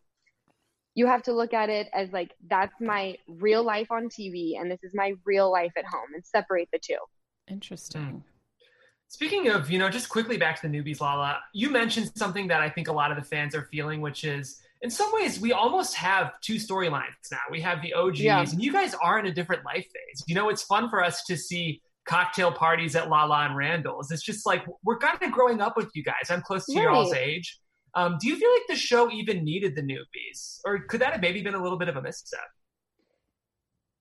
[0.94, 4.70] you have to look at it as like that's my real life on TV and
[4.70, 6.98] this is my real life at home and separate the two.
[7.48, 8.02] Interesting.
[8.02, 8.18] Hmm.
[9.08, 12.62] Speaking of, you know, just quickly back to the newbies, Lala, you mentioned something that
[12.62, 15.52] I think a lot of the fans are feeling, which is in some ways we
[15.52, 17.38] almost have two storylines now.
[17.50, 18.40] We have the OGs, Yeah.
[18.40, 20.24] and you guys are in a different life phase.
[20.26, 24.10] You know, it's fun for us to see cocktail parties at Lala and Randall's.
[24.10, 26.30] It's just like we're kind of growing up with you guys.
[26.30, 27.58] I'm close to your all's age.
[27.94, 31.20] Um, do you feel like the show even needed the newbies, or could that have
[31.20, 32.40] maybe been a little bit of a misstep?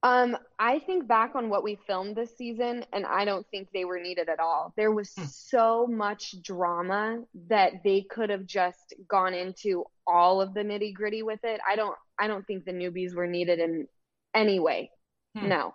[0.04, 3.84] Um, I think back on what we filmed this season, and I don't think they
[3.84, 4.72] were needed at all.
[4.76, 10.60] There was so much drama that they could have just gone into all of the
[10.60, 11.60] nitty gritty with it.
[11.70, 13.86] I don't, I don't think the newbies were needed in
[14.34, 14.90] any way.
[15.36, 15.48] Hmm.
[15.48, 15.74] No.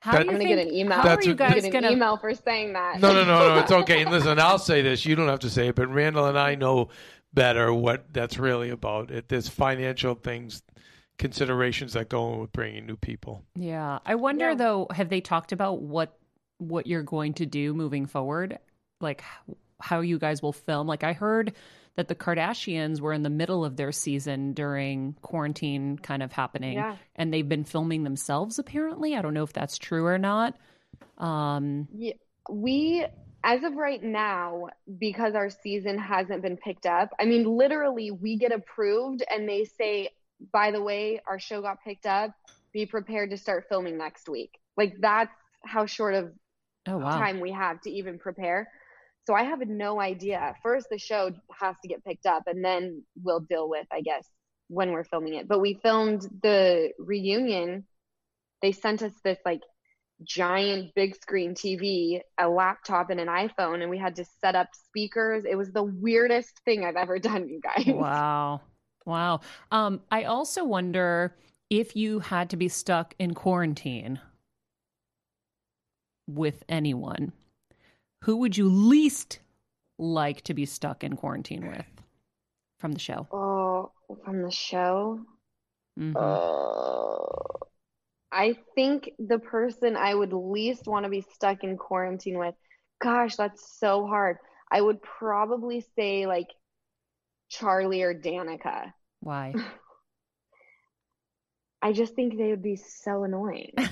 [0.00, 0.98] How That- I'm gonna get an email.
[0.98, 1.86] How are you guys gonna get gonna?
[1.88, 3.00] an email for saying that.
[3.00, 3.58] No, no, no, no.
[3.58, 4.02] It's okay.
[4.02, 5.04] And listen, I'll say this.
[5.04, 6.88] You don't have to say it, but Randall and I know
[7.34, 9.10] better what that's really about.
[9.10, 10.62] It there's financial things,
[11.18, 13.42] considerations that go in with bringing new people.
[13.54, 14.54] Yeah, I wonder Yeah.
[14.54, 14.86] though.
[14.90, 16.18] Have they talked about what
[16.58, 18.58] what you're going to do moving forward?
[19.00, 19.22] Like
[19.80, 20.86] how you guys will film?
[20.86, 21.52] Like I heard
[21.96, 26.74] that the Kardashians were in the middle of their season during quarantine kind of happening,
[26.74, 26.96] Yeah.
[27.14, 28.58] and they've been filming themselves.
[28.58, 30.56] Apparently, I don't know if that's true or not.
[31.18, 32.12] Um, Yeah,
[32.50, 33.04] we,
[33.46, 34.66] as of right now,
[34.98, 39.64] because our season hasn't been picked up, I mean, literally, we get approved and they
[39.64, 40.10] say,
[40.52, 42.32] by the way, our show got picked up.
[42.72, 44.58] Be prepared to start filming next week.
[44.76, 45.32] Like, that's
[45.64, 46.32] how short of
[46.88, 48.68] oh wow, time we have to even prepare.
[49.26, 50.54] So I have no idea.
[50.62, 54.28] First, the show has to get picked up, and then we'll deal with, I guess,
[54.68, 55.46] when we're filming it.
[55.46, 57.86] But we filmed the reunion.
[58.60, 59.62] They sent us this like
[60.22, 64.68] giant big screen TV, a laptop, and an iPhone, and we had to set up
[64.74, 65.44] speakers.
[65.48, 68.06] It was the weirdest thing I've ever done, you guys.
[68.06, 68.60] wow,
[69.04, 69.40] wow.
[69.70, 71.34] Um, I also wonder
[71.70, 74.20] if you had to be stuck in quarantine
[76.28, 77.32] with anyone,
[78.24, 79.40] who would you least
[79.98, 81.86] like to be stuck in quarantine with
[82.78, 83.28] from the show?
[83.30, 83.92] Oh,
[84.24, 85.24] from the show.
[85.96, 86.38] Mhm.
[86.38, 87.66] Uh,
[88.32, 92.54] I think the person I would least want to be stuck in quarantine with,
[93.00, 94.38] gosh, that's so hard.
[94.70, 96.48] I would probably say like
[97.48, 98.92] Charlie or Danica.
[99.20, 99.54] Why?
[101.82, 103.72] I just think they would be so annoying.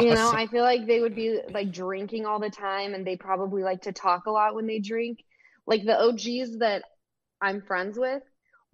[0.00, 3.16] You know, I feel like they would be like drinking all the time and they
[3.16, 5.24] probably like to talk a lot when they drink.
[5.66, 6.82] Like the OGs that
[7.40, 8.22] I'm friends with,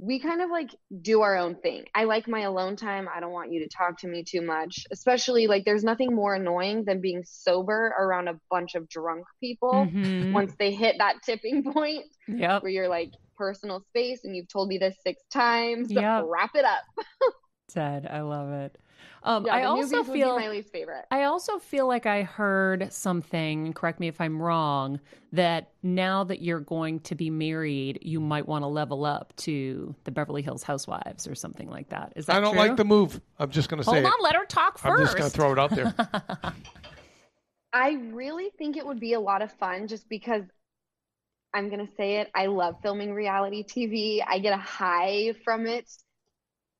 [0.02, 0.70] we kind of like
[1.02, 1.84] do our own thing.
[1.94, 3.06] I like my alone time.
[3.14, 4.86] I don't want you to talk to me too much.
[4.90, 9.86] Especially like there's nothing more annoying than being sober around a bunch of drunk people
[9.92, 10.32] Mhm.
[10.32, 12.62] once they hit that tipping point Yep.
[12.62, 15.92] where you're like personal space and you've told me this six times.
[15.92, 16.24] Yep.
[16.28, 16.82] Wrap it up.
[17.72, 18.78] Ted, I love it.
[19.22, 21.04] Um, Yeah, I also newbies would be feel my least favorite.
[21.10, 25.00] I also feel like I heard something, correct me if I'm wrong,
[25.32, 29.94] that now that you're going to be married, you might want to level up to
[30.04, 32.12] the Beverly Hills Housewives or something like that.
[32.16, 32.60] Is that I don't true?
[32.60, 33.20] like the move.
[33.38, 34.06] I'm just going to say Hold it.
[34.06, 35.00] on, let her talk first.
[35.00, 35.94] I'm just going to throw it out there.
[37.72, 40.42] I really think it would be a lot of fun just because
[41.54, 42.30] I'm going to say it.
[42.34, 44.22] I love filming reality TV.
[44.26, 45.90] I get a high from it.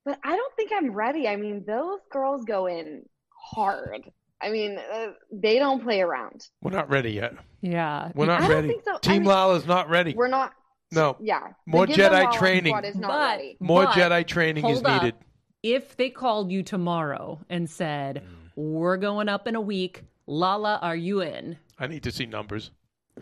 [0.04, 1.28] But I don't think I'm ready.
[1.28, 3.02] I mean, those girls go in
[3.54, 4.10] hard.
[4.42, 6.46] I mean, uh, they don't play around.
[6.62, 7.34] We're not ready yet.
[7.60, 8.10] Yeah.
[8.14, 8.68] We're not I don't ready.
[8.68, 8.94] think so.
[8.94, 10.14] I Team Lala is not ready.
[10.14, 10.52] We're not.
[10.92, 11.16] No.
[11.20, 11.48] Yeah.
[11.66, 12.74] More Jedi training.
[12.84, 13.56] Is not But- ready.
[13.60, 15.02] More But Jedi training is up.
[15.02, 15.14] needed.
[15.62, 18.22] If they called you tomorrow and said,
[18.56, 21.58] We're going up in a week, Lala, are you in?
[21.78, 22.70] I need to see numbers.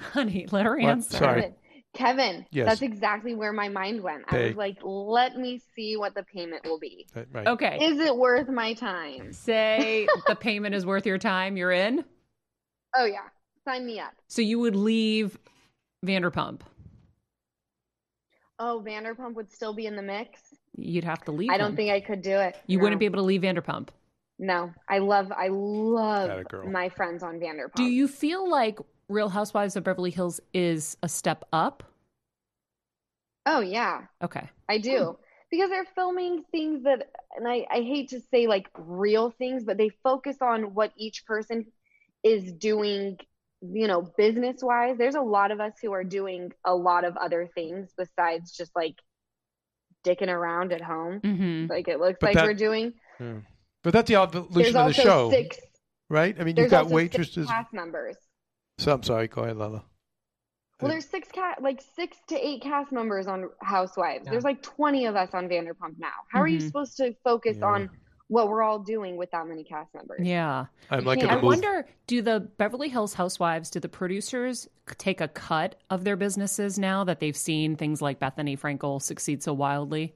[0.01, 0.89] Honey, let her What?
[0.89, 1.17] answer.
[1.19, 1.53] Sorry.
[1.99, 2.67] Kevin, Kevin Yes.
[2.69, 4.23] that's exactly where my mind went.
[4.29, 4.47] I Pay.
[4.49, 7.07] was like, let me see what the payment will be.
[7.33, 7.47] Right.
[7.47, 7.79] Okay.
[7.83, 9.33] Is it worth my time?
[9.33, 12.05] Say the payment is worth your time, you're in.
[12.97, 13.27] Oh, yeah.
[13.67, 14.13] Sign me up.
[14.29, 15.37] So you would leave
[16.07, 16.61] Vanderpump.
[18.59, 20.41] Oh, Vanderpump would still be in the mix.
[20.77, 21.51] You'd have to leave.
[21.51, 21.77] I don't him.
[21.77, 22.57] think I could do it.
[22.67, 22.85] you No.
[22.85, 23.89] wouldn't be able to leave Vanderpump.
[24.39, 27.75] No, I love, I love my friends on Vanderpump.
[27.75, 28.79] Do you feel like
[29.09, 31.83] Real Housewives of Beverly Hills is a step up?
[33.51, 34.49] Oh yeah, Okay.
[34.69, 35.17] I do.
[35.51, 39.79] Because they're filming things that, and I, I hate to say like real things, but
[39.79, 41.65] they focus on what each person
[42.23, 43.17] is doing,
[43.63, 44.97] you know, business wise.
[44.99, 48.73] There's a lot of us who are doing a lot of other things besides just
[48.77, 48.97] like
[50.05, 51.71] dicking around at home, Mm-hmm.
[51.71, 52.93] like it looks But like that- we're doing.
[53.19, 53.39] Yeah.
[53.83, 55.57] But that's the There's evolution of the show, six.
[56.11, 56.37] right?
[56.39, 57.35] I mean, you've got waitresses.
[57.35, 58.17] six cast members.
[58.79, 59.29] So I'm sorry.
[59.29, 59.85] Go ahead, Lala.
[60.81, 64.25] Well, there's six cat, like six to eight cast members on Housewives.
[64.25, 64.31] Yeah.
[64.33, 66.09] There's like 20 of us on Vanderpump now.
[66.31, 66.67] How are you Mhm.
[66.67, 67.67] supposed to focus Yeah.
[67.67, 67.91] on
[68.29, 70.21] what we're all doing with that many cast members?
[70.25, 70.67] Yeah.
[70.91, 74.69] I'm You liking can't- the I wonder do the Beverly Hills Housewives, do the producers
[74.99, 79.43] take a cut of their businesses now that they've seen things like Bethenny Frankel succeed
[79.43, 80.15] so wildly?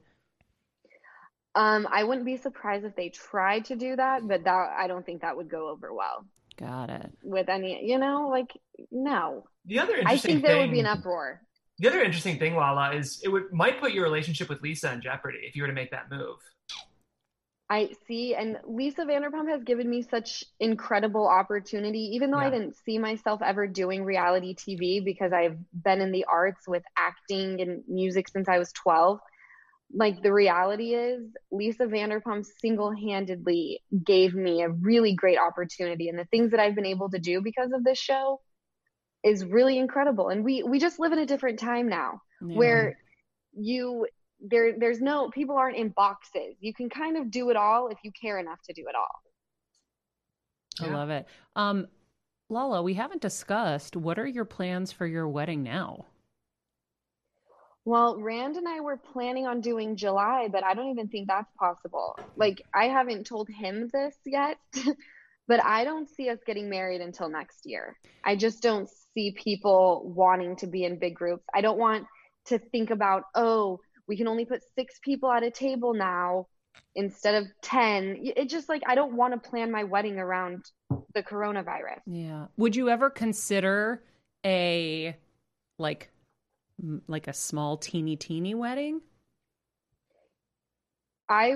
[1.55, 5.05] Um, I wouldn't be surprised if they tried to do that, but that I don't
[5.05, 6.25] think that would go over well
[6.57, 7.11] Got it.
[7.23, 7.85] with any.
[7.85, 8.51] You know, like
[8.91, 9.45] no.
[9.65, 11.41] The other I interesting think there thing, would be an uproar.
[11.79, 15.01] The other interesting thing, Lala, is it would might put your relationship with Lisa in
[15.01, 16.37] jeopardy if you were to make that move.
[17.69, 22.75] I see, and Lisa Vanderpump has given me such incredible opportunity, even though I didn't
[22.75, 27.81] see myself ever doing reality TV because I've been in the arts with acting and
[27.87, 29.19] music since I was 12.
[29.93, 31.21] Like the reality is
[31.51, 36.85] Lisa Vanderpump single-handedly gave me a really great opportunity and the things that I've been
[36.85, 38.41] able to do because of this show
[39.23, 42.57] is really incredible and we we just live in a different time now Yeah.
[42.57, 42.97] where
[43.53, 44.07] you
[44.41, 47.97] there there's no people aren't in boxes you can kind of do it all if
[48.03, 49.21] you care enough to do it all
[50.81, 51.27] I love it.
[51.55, 51.87] Um,
[52.49, 56.05] Lala, we haven't discussed what are your plans for your wedding now?
[57.85, 61.51] Well, Rand and I were planning on doing July, but I don't even think that's
[61.59, 62.17] possible.
[62.37, 64.57] Like, I haven't told him this yet,
[65.47, 67.97] but I don't see us getting married until next year.
[68.23, 71.43] I just don't see people wanting to be in big groups.
[71.53, 72.05] I don't want
[72.45, 76.47] to think about, oh, we can only put six people at a table now
[76.95, 78.19] instead of 10.
[78.37, 80.63] It just like, I don't want to plan my wedding around
[81.13, 81.99] the coronavirus.
[82.05, 82.47] Yeah.
[82.57, 84.03] Would you ever consider
[84.45, 85.15] a
[85.79, 86.12] like
[87.07, 89.01] like a small teeny teeny wedding?
[91.29, 91.53] I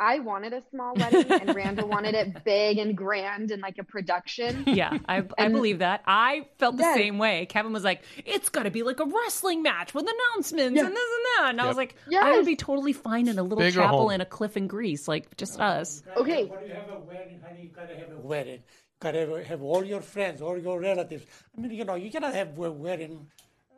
[0.00, 3.84] I wanted a small wedding and Randall wanted it big and grand and like a
[3.84, 4.62] production.
[4.68, 6.02] Yeah, I, I believe that.
[6.06, 6.94] I felt the Yes.
[6.94, 7.46] same way.
[7.46, 10.86] Kevin was like, "It's got to be like a wrestling match with announcements Yeah.
[10.86, 11.76] and this and that," and I was Yep.
[11.76, 14.12] like, "I would be totally fine in a little Bigger chapel home.
[14.12, 16.44] in a cliff in Greece, like just us." Okay.
[16.44, 18.54] When you have a wedding, honey, you gotta have a wedding.
[18.60, 18.60] You
[19.00, 21.26] gotta have, have all your friends, all your relatives.
[21.56, 23.26] I mean, you know, you cannot have a wedding,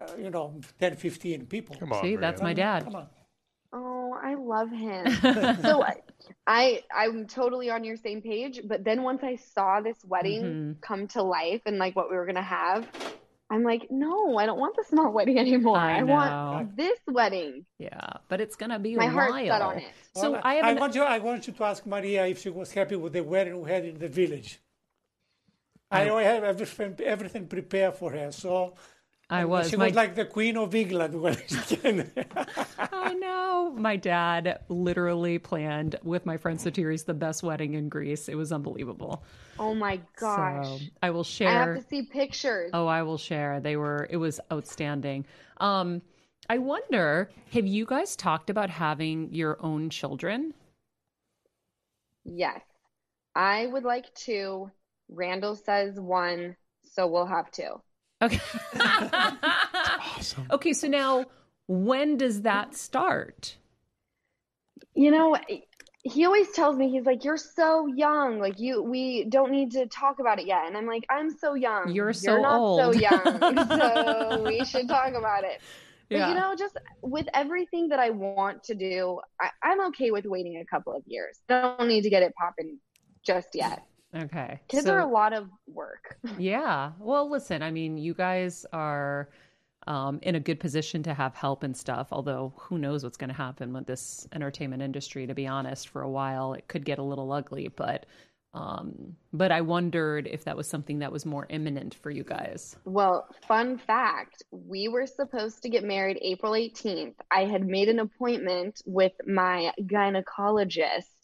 [0.00, 1.76] uh, you know, 10, 15 people.
[1.78, 2.56] Come on, See, that's my Rand.
[2.56, 2.84] dad.
[2.84, 3.06] Come on.
[3.72, 5.06] Oh, I love him.
[5.62, 5.94] so I,
[6.46, 10.80] I I'm totally on your same page, but then once I saw this wedding Mhm.
[10.80, 12.88] come to life and like what we were going to have,
[13.48, 15.76] I'm like, "No, I don't want the small wedding anymore.
[15.76, 19.46] I I, want this wedding." Yeah, but it's gonna be My a heart's while.
[19.46, 19.92] set on it.
[20.14, 21.02] So Well, I have I an- want you.
[21.02, 23.84] I want you to ask Maria if she was happy with the wedding we had
[23.84, 24.60] in the village.
[25.92, 28.30] I already have everything, everything prepared for her.
[28.30, 28.74] So
[29.30, 32.26] I was She my was like the queen of England when she came there.
[32.92, 33.72] I know.
[33.76, 38.28] My dad literally planned with my friend Sotiris the best wedding in Greece.
[38.28, 39.22] It was unbelievable.
[39.58, 40.66] Oh my gosh.
[40.66, 41.48] So I will share.
[41.48, 42.70] I have to see pictures.
[42.74, 43.60] Oh, I will share.
[43.60, 44.08] They were.
[44.10, 45.26] It was outstanding.
[45.58, 46.02] Um,
[46.48, 50.54] I wonder, have you guys talked about having your own children?
[52.24, 52.62] Yes.
[53.34, 54.70] I would like to.
[55.08, 57.80] Randall says one, so we'll have two.
[58.22, 58.40] Okay.
[58.74, 60.46] Awesome.
[60.50, 60.72] okay.
[60.72, 61.26] So now,
[61.66, 63.56] when does that start?
[64.94, 65.36] You know,
[66.02, 68.38] he always tells me he's like, "You're so young.
[68.40, 71.54] Like you, we don't need to talk about it yet." And I'm like, "I'm so
[71.54, 71.94] young.
[71.94, 75.58] You're so not so old." young, so we should talk about it."
[76.10, 76.28] But Yeah.
[76.30, 80.56] you know, just with everything that I want to do, I, I'm okay with waiting
[80.58, 81.38] a couple of years.
[81.48, 82.80] I don't need to get it popping
[83.24, 83.80] just yet.
[84.14, 84.60] Okay.
[84.68, 86.18] Kids so- are a lot of work.
[86.38, 86.92] Yeah.
[86.98, 89.28] Well, listen, I mean, you guys are
[89.86, 93.28] um, in a good position to have help and stuff, although who knows what's going
[93.28, 96.54] to happen with this entertainment industry, to be honest, for a while.
[96.54, 98.06] It could get a little ugly, but.
[98.52, 102.74] Um, but I wondered if that was something that was more imminent for you guys.
[102.84, 107.14] Well, fun fact we were supposed to get married April 18th.
[107.30, 111.14] I had made an appointment with my gynecologist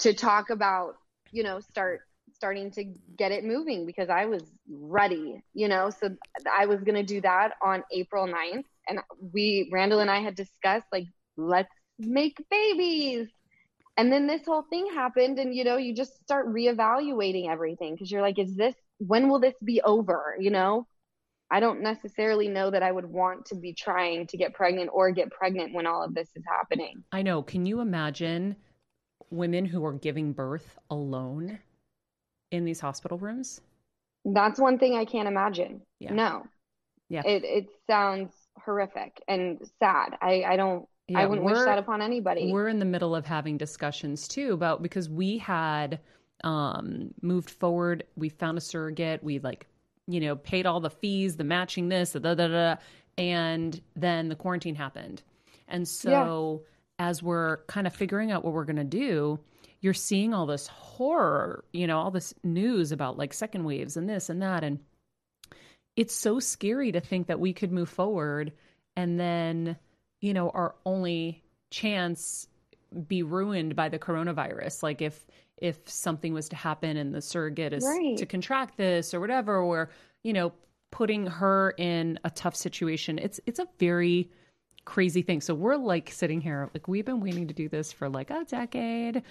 [0.00, 0.94] to talk about,
[1.30, 2.00] you know, start
[2.36, 2.84] starting to
[3.16, 5.90] get it moving because I was ready, you know.
[5.90, 6.10] So
[6.50, 8.64] I was going to do that on April 9th.
[8.88, 9.00] And
[9.32, 11.06] we, Randall and I had discussed, like,
[11.36, 13.28] let's make babies.
[13.96, 18.10] And then this whole thing happened, and you know, you just start reevaluating everything because
[18.10, 20.36] you're like, is this, when will this be over?
[20.38, 20.86] You know?
[21.50, 25.12] I don't necessarily know that I would want to be trying to get pregnant or
[25.12, 27.04] get pregnant when all of this is happening.
[27.12, 27.40] I know.
[27.42, 28.56] Can you imagine
[29.30, 31.60] women who are giving birth alone
[32.50, 33.60] in these hospital rooms?
[34.24, 35.82] That's one thing I can't imagine.
[36.00, 36.12] Yeah.
[36.12, 36.46] No.
[37.08, 37.22] Yeah.
[37.24, 38.32] It it sounds
[38.64, 40.16] horrific and sad.
[40.20, 42.52] I I don't yeah, I wouldn't wish that upon anybody.
[42.52, 46.00] We're in the middle of having discussions too about because we had
[46.42, 49.66] um moved forward, we found a surrogate, we like,
[50.08, 52.76] you know, paid all the fees, the matching this, da da da, da
[53.18, 55.22] and then the quarantine happened.
[55.68, 56.62] And so
[56.98, 59.38] as we're kind of figuring out what we're going to do,
[59.80, 64.08] you're seeing all this horror, you know, all this news about like second waves and
[64.08, 64.78] this and that and
[65.96, 68.52] it's so scary to think that we could move forward
[68.96, 69.76] and then
[70.20, 72.48] you know our only chance
[73.08, 74.82] be ruined by the coronavirus.
[74.82, 75.26] Like if
[75.58, 78.16] if something was to happen and the surrogate is Right.
[78.18, 79.90] to contract this or whatever or
[80.22, 80.52] you know
[80.92, 84.30] putting her in a tough situation it's it's a very
[84.84, 85.40] crazy thing.
[85.40, 88.44] So we're like sitting here like we've been waiting to do this for like a
[88.44, 89.22] decade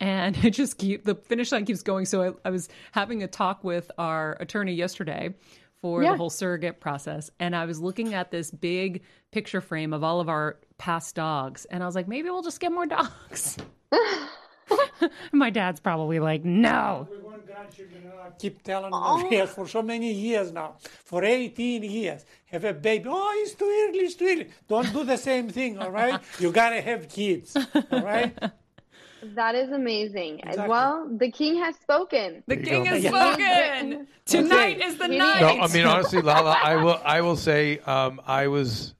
[0.00, 3.26] and it just keep the finish line keeps going so I, I was having a
[3.28, 5.34] talk with our attorney yesterday
[5.80, 6.12] for Yeah.
[6.12, 7.30] the whole surrogate process.
[7.38, 11.66] And I was looking at this big picture frame of all of our past dogs.
[11.66, 13.56] And I was like, maybe we'll just get more dogs.
[15.32, 17.08] My dad's probably like, no.
[18.24, 19.46] I keep telling Maria oh.
[19.46, 23.06] for so many years now, for 18 years, have a baby.
[23.08, 24.48] Oh, it's too early, it's too early.
[24.68, 26.20] Don't do the same thing, all right?
[26.38, 28.36] You gotta have kids, all right?
[29.34, 30.40] That is amazing.
[30.40, 30.68] Exactly.
[30.68, 32.42] Well, the king has spoken.
[32.46, 32.90] The king go.
[32.90, 33.10] has Yeah.
[33.10, 34.06] spoken.
[34.26, 35.40] Tonight is the You need- night.
[35.40, 38.94] No, I mean honestly, Lala, I will I will say um, I was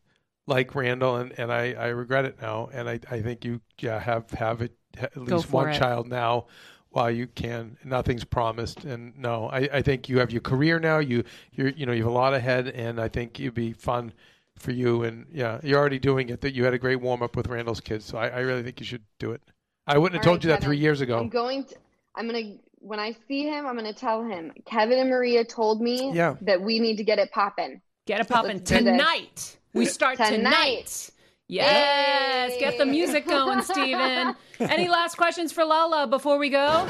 [0.46, 3.98] like Randall, and, and I, I regret it now, and I, I think you yeah,
[4.00, 5.78] have have it at least one it.
[5.78, 6.46] child now
[6.90, 7.76] while you can.
[7.84, 10.98] Nothing's promised, and no, I, I think you have your career now.
[10.98, 11.22] You
[11.52, 14.12] you you know you have a lot ahead, and I think it'd be fun
[14.58, 15.02] for you.
[15.04, 16.40] And yeah, you're already doing it.
[16.40, 18.80] That you had a great warm up with Randall's kids, so I, I really think
[18.80, 19.42] you should do it.
[19.88, 20.68] I wouldn't have told right, you that Kevin.
[20.68, 21.18] three years ago.
[21.18, 21.74] I'm going to.
[22.14, 22.56] I'm gonna.
[22.80, 24.52] When I see him, I'm gonna tell him.
[24.66, 26.36] Kevin and Maria told me Yeah.
[26.42, 27.80] that we need to get it popping.
[28.06, 28.84] Get it popping Let's do this.
[28.84, 29.56] tonight.
[29.74, 30.30] We start tonight.
[30.36, 31.10] Tonight.
[31.50, 32.60] Yes, Yay.
[32.60, 34.34] get the music going, Steven.
[34.60, 36.86] Any last questions for Lala before we go?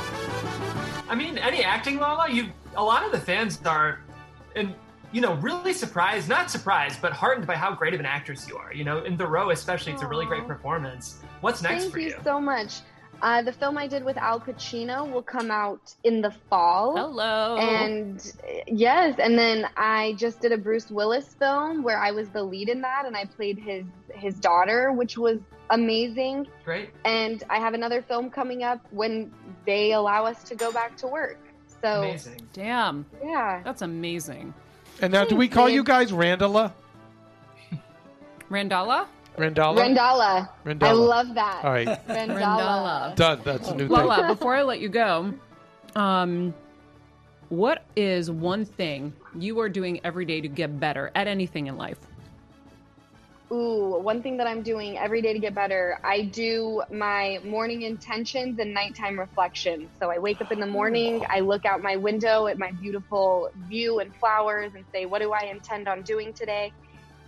[1.09, 4.01] I mean, any acting, Lala, you a lot of the fans are,
[4.57, 4.75] and
[5.13, 8.57] you know, really surprised, not surprised, but heartened by how great of an actress you
[8.59, 8.75] are.
[8.75, 11.21] You know, in The Row especially, it's a really great performance.
[11.41, 12.31] What's next Thank for you Thank you?
[12.31, 12.81] so much.
[13.21, 16.97] Uh, the film I did with Al Pacino will come out in the fall.
[16.97, 17.57] Hello.
[17.59, 18.33] And
[18.69, 22.69] yes, and then I just did a Bruce Willis film where I was the lead
[22.69, 23.85] in that, and I played his
[24.15, 25.41] his daughter, which was
[25.71, 26.47] amazing.
[26.65, 26.91] Great.
[27.05, 29.33] And I have another film coming up when
[29.67, 31.39] they allow us to go back to work.
[31.83, 32.49] So Amazing.
[32.53, 34.55] Damn, yeah, that's amazing.
[35.01, 36.73] And now, do we call you guys Randala?
[38.51, 39.07] Randala?
[39.39, 39.79] Randalla?
[39.79, 40.49] Rendala.
[40.65, 40.89] Rendala.
[40.89, 41.65] I love that.
[41.65, 41.87] All right.
[41.87, 42.37] Rendala.
[42.39, 43.17] Rendala.
[43.17, 43.41] Done.
[43.45, 43.97] That's a new thing.
[43.97, 45.33] Lala, before I let you go,
[45.97, 46.55] um,
[47.49, 51.77] what is one thing you are doing every day to get better at anything in
[51.77, 51.99] life?
[53.51, 57.81] Ooh, one thing that I'm doing every day to get better, I do my morning
[57.81, 59.89] intentions and nighttime reflections.
[59.99, 63.49] So I wake up in the morning, I look out my window at my beautiful
[63.67, 66.73] view and flowers and say, what do I intend on doing today?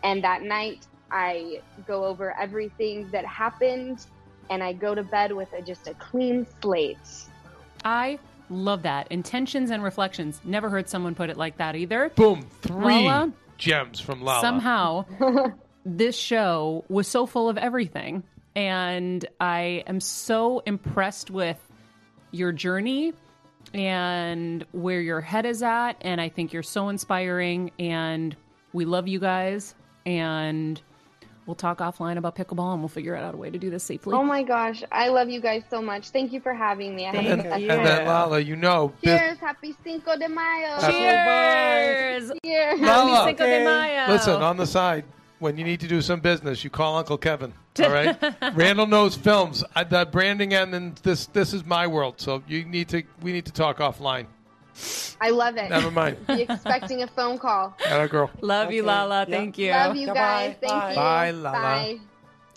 [0.03, 4.07] And that night, I go over everything that happened
[4.49, 6.99] and I go to bed with a, just a clean slate.
[7.85, 8.19] I
[8.49, 9.11] love that.
[9.11, 10.41] Intentions and reflections.
[10.45, 12.11] Never heard someone put it like that either.
[12.11, 12.43] Boom.
[12.63, 13.33] Three Lala?
[13.57, 14.41] gems from Lala.
[14.41, 15.05] Somehow,
[15.85, 18.25] this show was so full of everything.
[18.57, 21.59] And I am so impressed with
[22.33, 23.13] your journey
[23.73, 25.95] and where your head is at.
[26.01, 27.71] And I think you're so inspiring.
[27.79, 28.37] And
[28.73, 29.75] we love you guys.
[30.07, 30.81] And
[31.47, 34.15] we'll talk offline about pickleball and we'll figure out a way to do this safely.
[34.15, 36.11] Oh my gosh, I love you guys so much.
[36.11, 37.07] Thank you for having me.
[37.09, 40.17] I Thank have And, a and special- then Lala, you know, this- Cheers, happy Cinco
[40.17, 40.79] de Mayo.
[40.81, 42.33] Cheers!
[42.45, 42.81] Cheers.
[42.81, 43.11] Lala.
[43.17, 44.13] Happy Cinco de Mayo.
[44.13, 45.05] listen, on the side,
[45.39, 47.53] when you need to do some business, you call Uncle Kevin.
[47.83, 48.17] All right,
[48.55, 49.65] Randall knows films.
[49.75, 52.17] I, the branding and then this this is my world.
[52.21, 54.27] So you need to we need to talk offline.
[55.21, 55.69] I love it.
[55.71, 56.27] Never mind.
[56.27, 57.77] Be expecting a phone call.
[57.87, 58.31] Atta girl.
[58.41, 59.27] Love you, Lala.
[59.29, 59.37] Yeah.
[59.37, 59.71] Thank you.
[59.71, 60.21] Love you Goodbye.
[60.21, 60.57] guys.
[60.61, 60.91] Thank Bye.
[60.91, 60.97] you.
[60.97, 61.59] Bye, Lala.
[61.59, 61.99] Bye.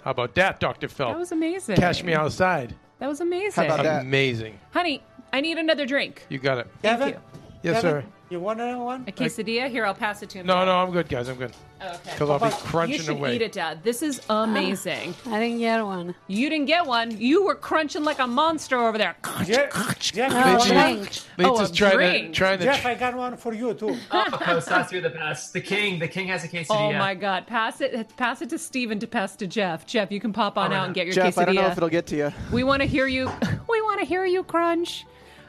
[0.03, 1.07] How about that, Doctor Phil?
[1.07, 1.75] That was amazing.
[1.77, 2.75] Catch me outside.
[2.99, 3.51] That was amazing.
[3.63, 4.01] How about that?
[4.01, 4.59] Amazing.
[4.71, 6.25] Honey, I need another drink.
[6.29, 6.67] You got it.
[6.81, 7.19] Kevin, you.
[7.63, 8.05] Yes, Kevin, sir.
[8.33, 9.03] You want another one?
[9.07, 9.69] A quesadilla?
[9.69, 10.47] Here, I'll pass it to him.
[10.47, 11.29] No, no, I'm good, guys.
[11.29, 11.53] I'm good.
[11.79, 11.97] Okay.
[12.05, 13.35] Because I'll be crunching You should away.
[13.35, 13.83] eat it, Dad.
[13.83, 15.13] This is amazing.
[15.27, 16.15] I didn't get one.
[16.27, 17.15] You didn't get one.
[17.15, 19.15] You were crunching like a monster over there.
[19.43, 21.13] Jeff, Jeff, Oh, you want drink.
[21.35, 21.45] one?
[21.45, 22.63] Oh, Lisa's a trying to trying to.
[22.65, 23.95] Jeff, I got one for you too.
[24.11, 25.53] Oh, Kostas, you're the best.
[25.53, 25.99] The king.
[25.99, 26.69] The king has a quesadilla.
[26.69, 27.45] Oh my God!
[27.45, 28.15] Pass it.
[28.17, 29.85] Pass it to Steven to pass to Jeff.
[29.85, 31.41] Jeff, you can pop on All out and get your Jeff, quesadilla.
[31.41, 32.33] I don't know if it'll get to you.
[32.51, 33.29] We want to hear you.
[33.69, 35.05] We want to hear you crunch.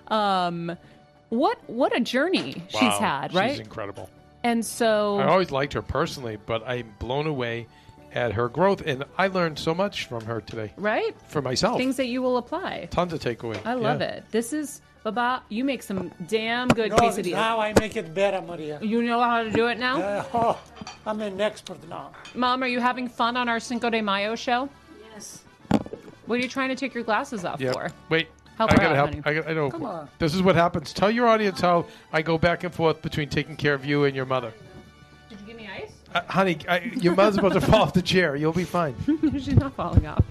[0.09, 0.77] Um,
[1.39, 3.51] what what a journey she's had, right?
[3.53, 4.09] She's incredible.
[4.43, 7.67] and so I always liked her personally, but I'm blown away
[8.13, 11.79] at her growth, and I learned so much from her today right for myself.
[11.79, 12.89] things that you will apply.
[12.91, 13.59] Tons of takeaway.
[13.67, 14.09] I love Yeah.
[14.19, 14.25] it.
[14.31, 15.43] This is Baba.
[15.49, 17.33] You make some damn good No, quesadillas.
[17.33, 18.79] now I make it better, Maria.
[18.81, 20.59] You know how to do it now, Uh, oh,
[21.07, 22.13] I'm an expert now.
[22.35, 22.63] Mom.
[22.63, 24.69] Are you having fun on our Cinco de Mayo show?
[25.13, 25.43] Yes.
[26.27, 27.73] What are you trying to take your glasses off Yeah.
[27.73, 27.91] for?
[28.09, 28.29] Wait.
[28.57, 29.09] Help I her gotta out, help.
[29.11, 29.23] honey.
[29.25, 29.71] I, gotta, I know.
[29.71, 30.09] Come on.
[30.19, 30.93] This is what happens.
[30.93, 34.15] Tell your audience how I go back and forth between taking care of you and
[34.15, 34.53] your mother.
[35.29, 35.93] Did you give me ice?
[36.15, 38.37] Uh, honey, I, your mother's about to fall off the chair.
[38.37, 38.95] You'll be fine.
[39.33, 40.25] She's not falling off.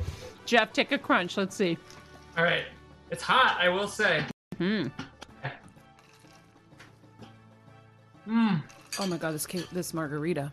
[0.45, 1.35] Jeff, take a crunch.
[1.37, 1.77] Let's see.
[2.37, 2.63] All right.
[3.11, 4.23] It's hot, I will say.
[4.57, 4.87] Hmm.
[8.27, 8.63] Mmm.
[8.99, 10.51] Oh my god, this ca- this margarita.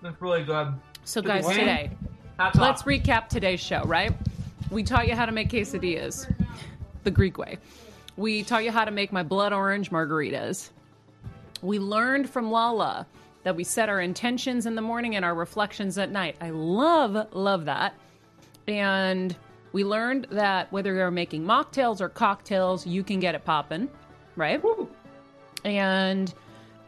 [0.00, 0.72] That's really good.
[1.04, 1.90] So guys, today
[2.38, 3.82] Hats let's recap today's show.
[3.82, 4.12] Right?
[4.70, 6.32] We taught you how to make quesadillas,
[7.04, 7.58] the Greek way.
[8.16, 10.70] We taught you how to make my blood orange margaritas.
[11.62, 13.06] We learned from Lala
[13.42, 16.36] that we set our intentions in the morning and our reflections at night.
[16.40, 17.94] I love, love that.
[18.68, 19.34] And
[19.72, 23.90] we learned that whether you're making mocktails or cocktails, you can get it popping,
[24.36, 24.62] right?
[25.64, 26.32] And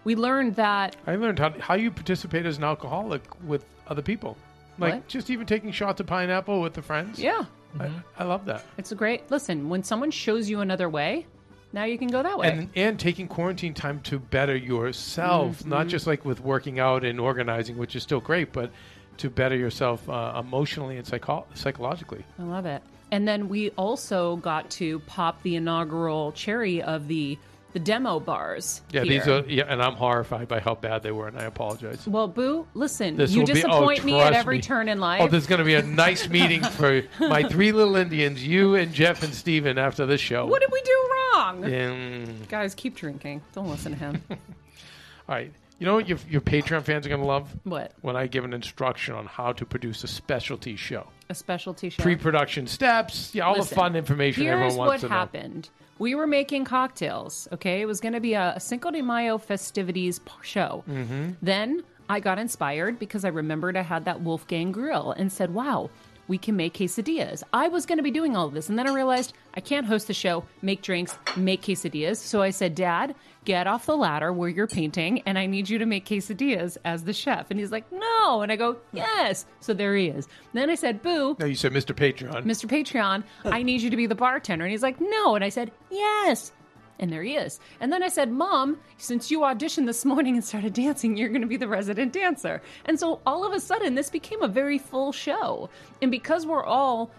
[0.05, 4.37] we learned that I learned how how you participate as an alcoholic with other people,
[4.79, 5.09] like What?
[5.09, 7.19] just even taking shots of pineapple with the friends.
[7.19, 7.45] yeah,
[7.79, 8.65] I, I love that.
[8.79, 9.69] it's a great listen.
[9.69, 11.27] When someone shows you another way,
[11.73, 12.49] now you can go that way.
[12.51, 15.69] And and taking quarantine time to better yourself, Mm-hmm.
[15.71, 18.71] not just like with working out and organizing, which is still great, but
[19.19, 22.25] to better yourself uh, emotionally and psycho- psychologically.
[22.39, 22.83] I love it.
[23.13, 27.39] And then we also got to pop the inaugural cherry of the
[27.73, 28.81] the demo bars.
[28.91, 29.19] Yeah, here.
[29.19, 32.07] these are yeah, and I'm horrified by how bad they were, and I apologize.
[32.07, 34.63] Well, Boo, listen, This you will be- oh, disappoint me at every me.
[34.63, 35.21] turn in life.
[35.23, 38.93] Oh, there's going to be a nice meeting for my three little Indians, you and
[38.95, 40.47] Jeff and Steven after this show.
[40.47, 41.65] what did we do wrong?
[41.65, 43.43] Um, Guys, keep drinking.
[43.53, 44.23] Don't listen to him.
[44.31, 44.39] all
[45.29, 45.53] right.
[45.79, 47.51] You know what your, your Patreon fans are going to love?
[47.65, 47.93] what?
[48.01, 51.07] When I give an instruction on how to produce a specialty show.
[51.29, 52.03] A specialty show.
[52.03, 55.19] Pre-production steps, yeah, all the fun information Here's everyone wants what to know.
[55.19, 55.69] happened.
[55.99, 57.81] We were making cocktails, okay?
[57.81, 60.85] It was going to be a, Cinco de Mayo festivities show.
[60.89, 61.31] Mm-hmm.
[61.41, 65.91] Then I got inspired because I remembered I had that Wolfgang grill and said, wow,
[66.29, 67.43] we can make quesadillas.
[67.53, 68.69] I was going to be doing all of this.
[68.69, 72.17] And then I realized I can't host the show, make drinks, make quesadillas.
[72.17, 73.15] So I said, Dad,
[73.47, 77.05] get off the ladder where you're painting and I need you to make quesadillas as
[77.05, 77.51] the chef.
[77.51, 78.43] And he's like, no.
[78.43, 79.47] And I go, yes.
[79.61, 80.29] So there he is.
[80.53, 81.95] then I said, Boo, No, you said Mr.
[81.95, 82.45] Patreon.
[82.45, 82.69] Mr.
[82.69, 84.65] Patreon, I need you to be the bartender.
[84.65, 85.35] And he's like, no.
[85.37, 86.53] And I said, yes.
[86.99, 87.61] And there he is.
[87.81, 91.43] And then I said, Mom, since you auditioned this morning and started dancing, you're going
[91.43, 92.61] to be the resident dancer.
[92.87, 95.71] And so all of a sudden, this became a very full show.
[96.03, 97.11] And because we're all,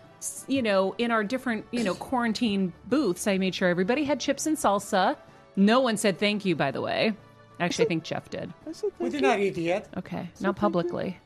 [0.47, 4.45] you know, in our different, you know, quarantine booths, I made sure everybody had chips
[4.47, 5.15] and salsa.
[5.57, 7.13] No one said thank you, by the way.
[7.59, 8.53] Actually, I think Jeff did.
[8.99, 9.87] We did not eat yet.
[9.97, 11.17] Okay, not publicly.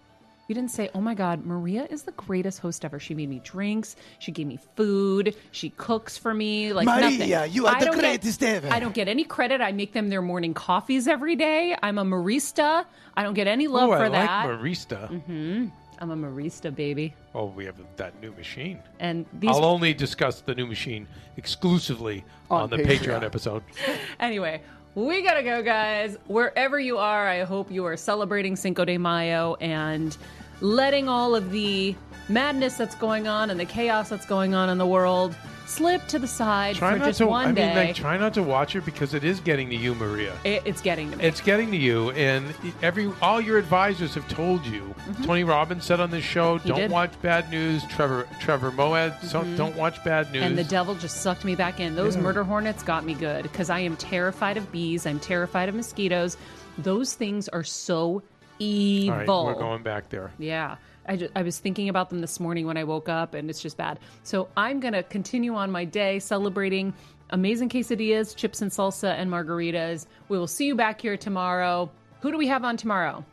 [0.48, 3.40] You didn't say, "Oh my God, Maria is the greatest host ever." She made me
[3.44, 3.96] drinks.
[4.20, 5.36] She gave me food.
[5.52, 6.74] She cooks for me.
[6.74, 7.54] Like Maria, nothing.
[7.54, 8.68] you are I the don't get- greatest ever.
[8.70, 9.62] I don't get any credit.
[9.62, 11.76] I make them their morning coffees every day.
[11.82, 12.86] I'm a barista.
[13.16, 14.46] I don't get any love oh, for I that.
[14.46, 15.10] like Marista.
[15.10, 15.68] Mm-hmm.
[16.02, 17.14] I'm a Marista baby.
[17.36, 18.80] Oh, we have that new machine.
[19.00, 19.52] And these.
[19.52, 21.08] I'll only discuss the new machine
[21.38, 23.20] exclusively on, On the Patreon.
[23.20, 23.64] Patreon episode.
[24.20, 24.62] Anyway,
[24.96, 26.18] we gotta go, guys.
[26.28, 30.18] Wherever you are, I hope you are celebrating Cinco de Mayo and
[30.60, 31.96] letting all of the
[32.30, 35.36] madness that's going on and the chaos that's going on in the world
[35.72, 37.28] slip to the side Try for not just to.
[37.28, 37.68] one I day.
[37.68, 40.34] mean, like, try not to watch it because it is getting to you, Maria.
[40.44, 41.24] It- it's getting to me.
[41.24, 44.94] It's getting to you, and every all your advisors have told you.
[45.24, 46.76] Tony Robbins said on this show, "Don't Mm-hmm.
[46.76, 46.84] did.
[46.86, 46.94] Mm-hmm.
[46.94, 50.44] watch bad news." Trevor Trevor Moawad, so, don't watch bad news.
[50.44, 51.96] and the devil just sucked me back in.
[51.96, 52.22] Those Yeah.
[52.24, 55.06] murder hornets got me good because I am terrified of bees.
[55.06, 56.38] I'm terrified of mosquitoes.
[56.78, 58.22] Those things are so
[58.60, 59.16] evil.
[59.16, 60.32] right, we're going back there.
[60.38, 60.76] Yeah.
[61.06, 63.62] I, ju- I was thinking about them this morning when I woke up, and it's
[63.62, 64.00] just bad.
[64.24, 66.94] So I'm going to continue on my day celebrating
[67.30, 70.06] amazing quesadillas, chips and salsa, and margaritas.
[70.30, 71.90] We will see you back here tomorrow.
[72.22, 73.26] Who do we have on tomorrow?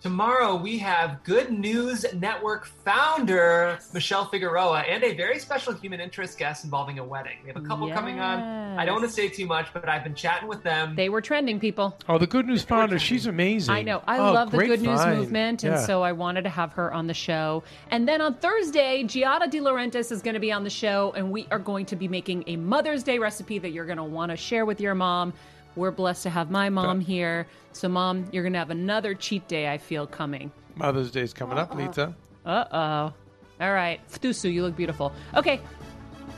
[0.00, 6.38] Tomorrow we have Good News Network founder Michelle Figueroa and a very special human interest
[6.38, 7.38] guest involving a wedding.
[7.42, 8.78] We have a couple coming on.
[8.78, 10.94] I don't want to say too much, but I've been chatting with them.
[10.94, 11.96] They were trending, people.
[12.08, 13.74] Oh, the Good News founder, she's amazing.
[13.74, 14.00] I know.
[14.06, 15.80] I Oh, love the great good news movement, and Yeah.
[15.80, 17.64] so I wanted to have her on the show.
[17.90, 21.32] And then on Thursday, Giada De Laurentiis is going to be on the show, and
[21.32, 24.30] we are going to be making a Mother's Day recipe that you're going to want
[24.30, 25.32] to share with your mom.
[25.78, 27.46] We're blessed to have my mom here.
[27.72, 30.50] So, mom, you're going to have another cheat day, I feel, coming.
[30.74, 32.14] Mother's Day's coming up, Lita.
[32.44, 33.12] Uh oh.
[33.60, 34.00] All right.
[34.10, 35.12] Ftusu, you look beautiful.
[35.34, 35.60] Okay.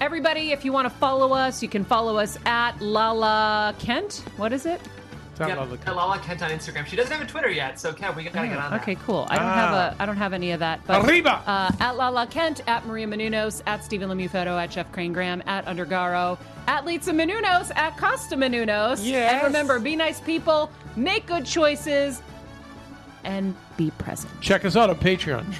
[0.00, 4.24] Everybody, if you want to follow us, you can follow us at Lala Kent.
[4.36, 4.80] What is it?
[5.40, 6.84] Tell Yeah, Lala- at Lala Kent on Instagram.
[6.84, 8.82] She doesn't have a Twitter yet, so Kev, we gotta get on that.
[8.82, 9.26] Okay, cool.
[9.30, 9.94] I don't have Ah.
[9.98, 10.86] a I don't have any of that.
[10.86, 11.42] But Arriba!
[11.46, 15.42] Uh, at Lala Kent, at Maria Menounos, at Stephen Lemieux Photo, at Jeff Crane Graham,
[15.46, 16.36] at Undergaro,
[16.66, 19.00] at Litsa Menounos, at Costa Menounos.
[19.02, 19.32] Yes.
[19.32, 22.20] And remember, be nice people, make good choices,
[23.24, 24.30] and be present.
[24.42, 25.44] Check us out on Patreon.